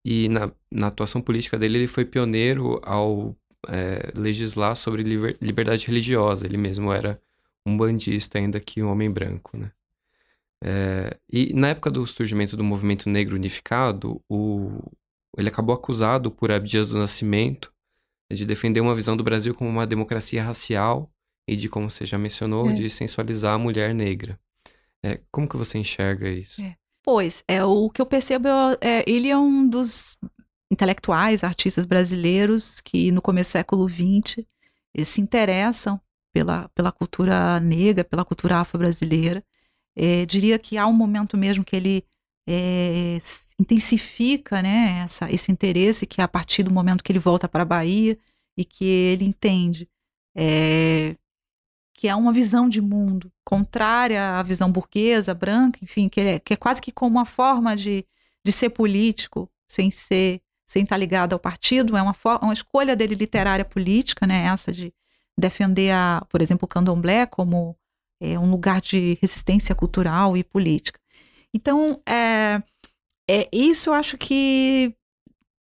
[0.03, 3.35] e na, na, atuação política dele ele foi pioneiro ao
[3.67, 6.47] é, legislar sobre liber, liberdade religiosa.
[6.47, 7.21] Ele mesmo era
[7.63, 9.71] um bandista ainda que um homem branco, né?
[10.63, 14.91] É, e na época do surgimento do movimento negro unificado, o,
[15.37, 17.73] ele acabou acusado por Abdias do Nascimento
[18.31, 21.11] de defender uma visão do Brasil como uma democracia racial
[21.47, 22.73] e de, como você já mencionou, é.
[22.73, 24.39] de sensualizar a mulher negra.
[25.03, 26.61] É, como que você enxerga isso?
[26.61, 26.75] É.
[27.03, 28.47] Pois, é, o que eu percebo,
[28.79, 30.17] é, ele é um dos
[30.71, 34.45] intelectuais, artistas brasileiros que no começo do século XX
[35.03, 35.99] se interessam
[36.33, 39.43] pela, pela cultura negra, pela cultura afro-brasileira.
[39.95, 42.05] É, diria que há um momento mesmo que ele
[42.47, 43.17] é,
[43.59, 47.63] intensifica né, essa, esse interesse, que é a partir do momento que ele volta para
[47.63, 48.17] a Bahia
[48.57, 49.87] e que ele entende
[50.35, 51.15] é,
[51.93, 56.53] que é uma visão de mundo contrária à visão burguesa, branca, enfim, que é, que
[56.53, 58.05] é quase que como uma forma de,
[58.43, 63.13] de ser político, sem ser sem estar ligado ao partido, é uma, uma escolha dele
[63.13, 64.93] literária política, né, essa de
[65.37, 67.77] defender, a, por exemplo, o candomblé como
[68.21, 70.99] é, um lugar de resistência cultural e política.
[71.53, 72.61] Então, é,
[73.29, 74.95] é, isso eu acho que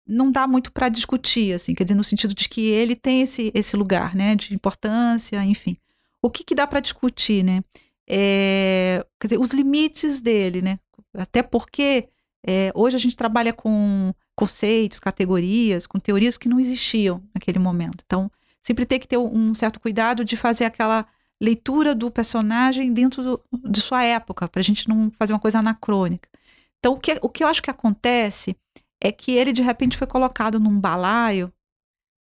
[0.07, 3.51] não dá muito para discutir, assim, quer dizer, no sentido de que ele tem esse,
[3.55, 5.75] esse lugar, né, de importância, enfim.
[6.21, 7.63] O que, que dá para discutir, né?
[8.07, 10.79] É, quer dizer, os limites dele, né?
[11.15, 12.09] Até porque
[12.45, 18.03] é, hoje a gente trabalha com conceitos, categorias, com teorias que não existiam naquele momento.
[18.05, 18.29] Então,
[18.61, 21.07] sempre tem que ter um certo cuidado de fazer aquela
[21.41, 25.59] leitura do personagem dentro do, de sua época, para a gente não fazer uma coisa
[25.59, 26.29] anacrônica.
[26.77, 28.55] Então, o que, o que eu acho que acontece
[29.01, 31.51] é que ele, de repente, foi colocado num balaio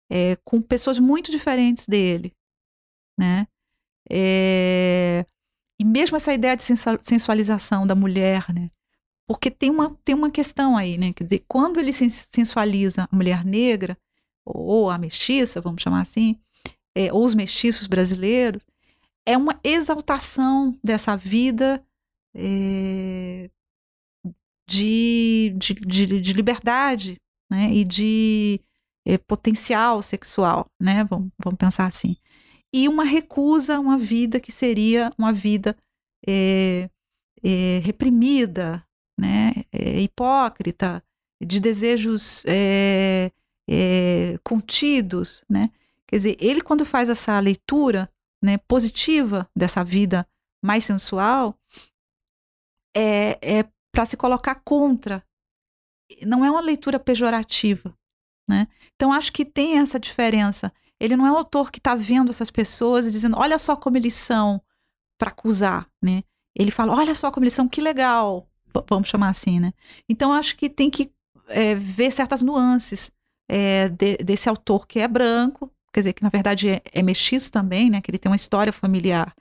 [0.09, 2.33] é, com pessoas muito diferentes dele,
[3.19, 3.47] né?
[4.09, 5.25] É,
[5.79, 6.63] e mesmo essa ideia de
[7.01, 8.69] sensualização da mulher, né?
[9.27, 11.13] Porque tem uma, tem uma questão aí, né?
[11.13, 13.97] Quer dizer, quando ele sensualiza a mulher negra,
[14.45, 16.39] ou a mestiça, vamos chamar assim,
[16.95, 18.65] é, ou os mestiços brasileiros,
[19.25, 21.83] é uma exaltação dessa vida
[22.35, 23.49] é,
[24.67, 27.17] de, de, de, de, liberdade
[27.49, 28.61] né, e de
[29.05, 32.15] é, potencial sexual, né, vamos, vamos pensar assim.
[32.73, 35.75] E uma recusa a uma vida que seria uma vida
[36.25, 36.89] é,
[37.83, 38.85] reprimida,
[39.19, 41.03] né, hipócrita,
[41.43, 42.45] de desejos
[44.43, 45.71] contidos, né?
[46.07, 48.09] Quer dizer, ele quando faz essa leitura
[48.41, 50.27] né, positiva dessa vida
[50.63, 51.57] mais sensual,
[52.95, 55.23] é, é para se colocar contra.
[56.25, 57.93] Não é uma leitura pejorativa.
[58.49, 58.67] Né?
[58.95, 60.71] Então, acho que tem essa diferença.
[60.99, 63.97] Ele não é um autor que está vendo essas pessoas e dizendo, olha só como
[63.97, 64.61] eles são,
[65.17, 65.89] para acusar.
[66.01, 66.23] Né?
[66.55, 68.47] Ele fala, olha só como eles são, que legal.
[68.89, 69.73] Vamos chamar assim, né?
[70.07, 71.11] Então, acho que tem que
[71.47, 73.11] é, ver certas nuances
[73.49, 77.51] é, de, desse autor que é branco, quer dizer, que na verdade é, é mestiço
[77.51, 78.01] também, né?
[78.01, 79.33] Que ele tem uma história familiar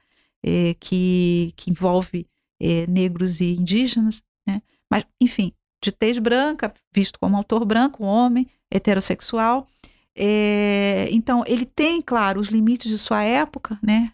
[0.43, 2.27] é, que, que envolve
[2.61, 4.63] é, negros e indígenas, né?
[4.91, 9.67] Mas, enfim, de tez branca, visto como autor branco, homem, heterossexual.
[10.15, 14.13] É, então, ele tem, claro, os limites de sua época, né?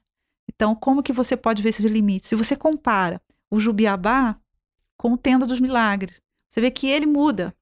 [0.48, 2.28] Então, como que você pode ver esses limites?
[2.28, 3.20] Se você compara
[3.50, 4.38] o Jubiabá
[4.96, 7.54] com o Tenda dos Milagres, você vê que ele muda.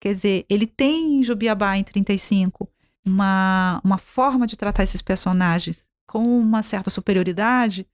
[0.00, 2.68] Quer dizer, ele tem em Jubiabá, em 35,
[3.08, 7.86] uma, uma forma de tratar esses personagens com uma certa superioridade,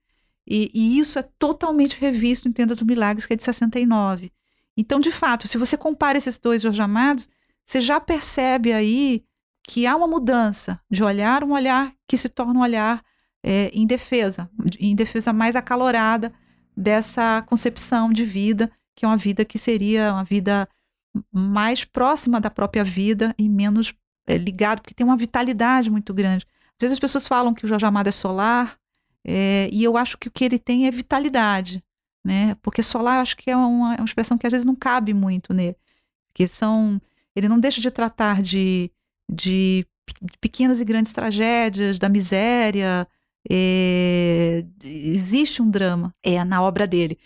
[0.47, 4.31] e, e isso é totalmente revisto em Tenda dos Milagres, que é de 69.
[4.77, 7.27] Então, de fato, se você compara esses dois Jorge Amados,
[7.65, 9.23] você já percebe aí
[9.63, 13.03] que há uma mudança de olhar, um olhar que se torna um olhar
[13.43, 14.49] é, em defesa,
[14.79, 16.31] em defesa mais acalorada
[16.77, 20.67] dessa concepção de vida, que é uma vida que seria uma vida
[21.31, 23.93] mais próxima da própria vida e menos
[24.27, 26.45] é, ligado, porque tem uma vitalidade muito grande.
[26.77, 28.77] Às vezes as pessoas falam que o Jorge Amado é solar,
[29.23, 31.83] é, e eu acho que o que ele tem é vitalidade,
[32.23, 32.55] né?
[32.61, 35.13] Porque solar eu acho que é uma, é uma expressão que às vezes não cabe
[35.13, 35.75] muito nele.
[36.27, 37.01] Porque são.
[37.35, 38.91] Ele não deixa de tratar de,
[39.29, 39.85] de
[40.39, 43.07] pequenas e grandes tragédias, da miséria.
[43.49, 47.17] É, existe um drama é, na obra dele.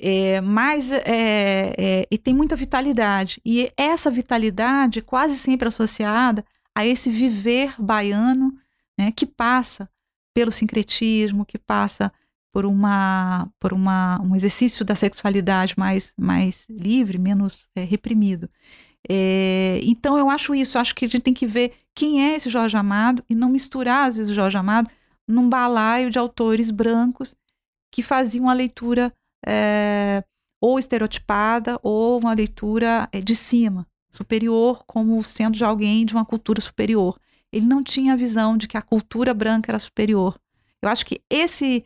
[0.00, 3.40] É, mas é, é, e tem muita vitalidade.
[3.44, 6.44] E essa vitalidade quase sempre associada
[6.74, 8.54] a esse viver baiano
[8.96, 9.90] né, que passa
[10.32, 12.12] pelo sincretismo, que passa
[12.52, 18.48] por, uma, por uma, um exercício da sexualidade mais, mais livre, menos é, reprimido.
[19.08, 22.48] É, então eu acho isso, acho que a gente tem que ver quem é esse
[22.48, 24.88] Jorge Amado e não misturar, às vezes, o Jorge Amado
[25.26, 27.34] num balaio de autores brancos
[27.90, 29.12] que faziam a leitura
[29.46, 30.22] é,
[30.60, 36.24] ou estereotipada ou uma leitura é, de cima, superior, como sendo de alguém de uma
[36.24, 37.18] cultura superior.
[37.52, 40.38] Ele não tinha a visão de que a cultura branca era superior.
[40.82, 41.84] Eu acho que esse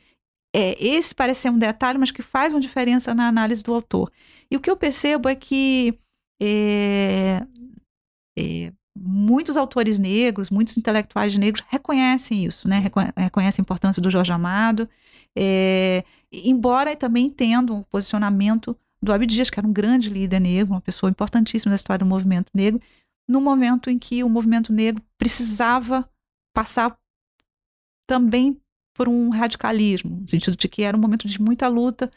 [0.55, 4.12] é, esse parece ser um detalhe, mas que faz uma diferença na análise do autor.
[4.50, 5.98] E o que eu percebo é que
[6.40, 7.46] é,
[8.38, 12.78] é, muitos autores negros, muitos intelectuais negros reconhecem isso, né?
[13.16, 14.88] reconhecem a importância do Jorge Amado,
[15.36, 20.80] é, embora também tendo um posicionamento do Abdias, que era um grande líder negro, uma
[20.80, 22.80] pessoa importantíssima na história do movimento negro,
[23.28, 26.09] no momento em que o movimento negro precisava
[26.55, 26.97] passar
[28.07, 28.61] também
[28.95, 32.11] por um radicalismo, no sentido de que era um momento de muita luta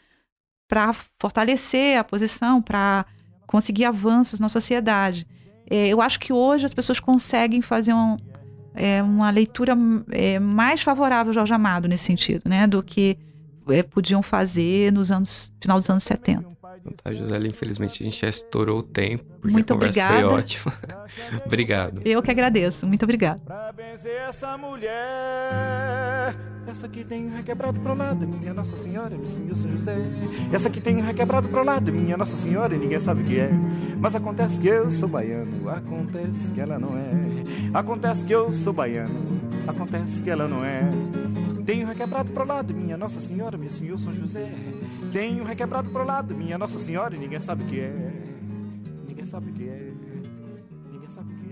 [0.68, 3.06] para fortalecer a posição, para
[3.46, 5.26] conseguir avanços na sociedade.
[5.68, 8.16] É, eu acho que hoje as pessoas conseguem fazer um,
[8.74, 9.76] é, uma leitura
[10.10, 13.18] é, mais favorável ao Jorge Amado nesse sentido, né, do que
[13.68, 16.56] é, podiam fazer nos anos final dos anos 70.
[17.02, 20.28] Tá, José, infelizmente a gente já estourou o tempo, porque Muito a conversa obrigada.
[20.28, 20.72] foi ótima.
[21.44, 22.02] Obrigado.
[22.04, 22.86] Eu que agradeço.
[22.86, 23.40] Muito obrigado.
[23.40, 26.34] Pra benzer essa mulher,
[26.68, 29.96] essa que tem um requebrado pro lado, minha Nossa Senhora, meu Senhor São José.
[30.52, 33.38] Essa que tem um requebrado pro lado, minha Nossa Senhora, e ninguém sabe o que
[33.38, 33.50] é.
[33.98, 37.10] Mas acontece que eu sou baiano, acontece que ela não é.
[37.72, 39.14] Acontece que eu sou baiano,
[39.66, 40.88] acontece que ela não é.
[41.64, 44.52] Tenho requebrado pro lado, minha Nossa Senhora, meu Senhor São José.
[45.12, 48.12] Tenho requebrado pro lado, minha Nossa Senhora, e ninguém sabe o que é.
[49.08, 49.92] Ninguém sabe o que é.
[50.92, 51.45] Ninguém sabe o que é.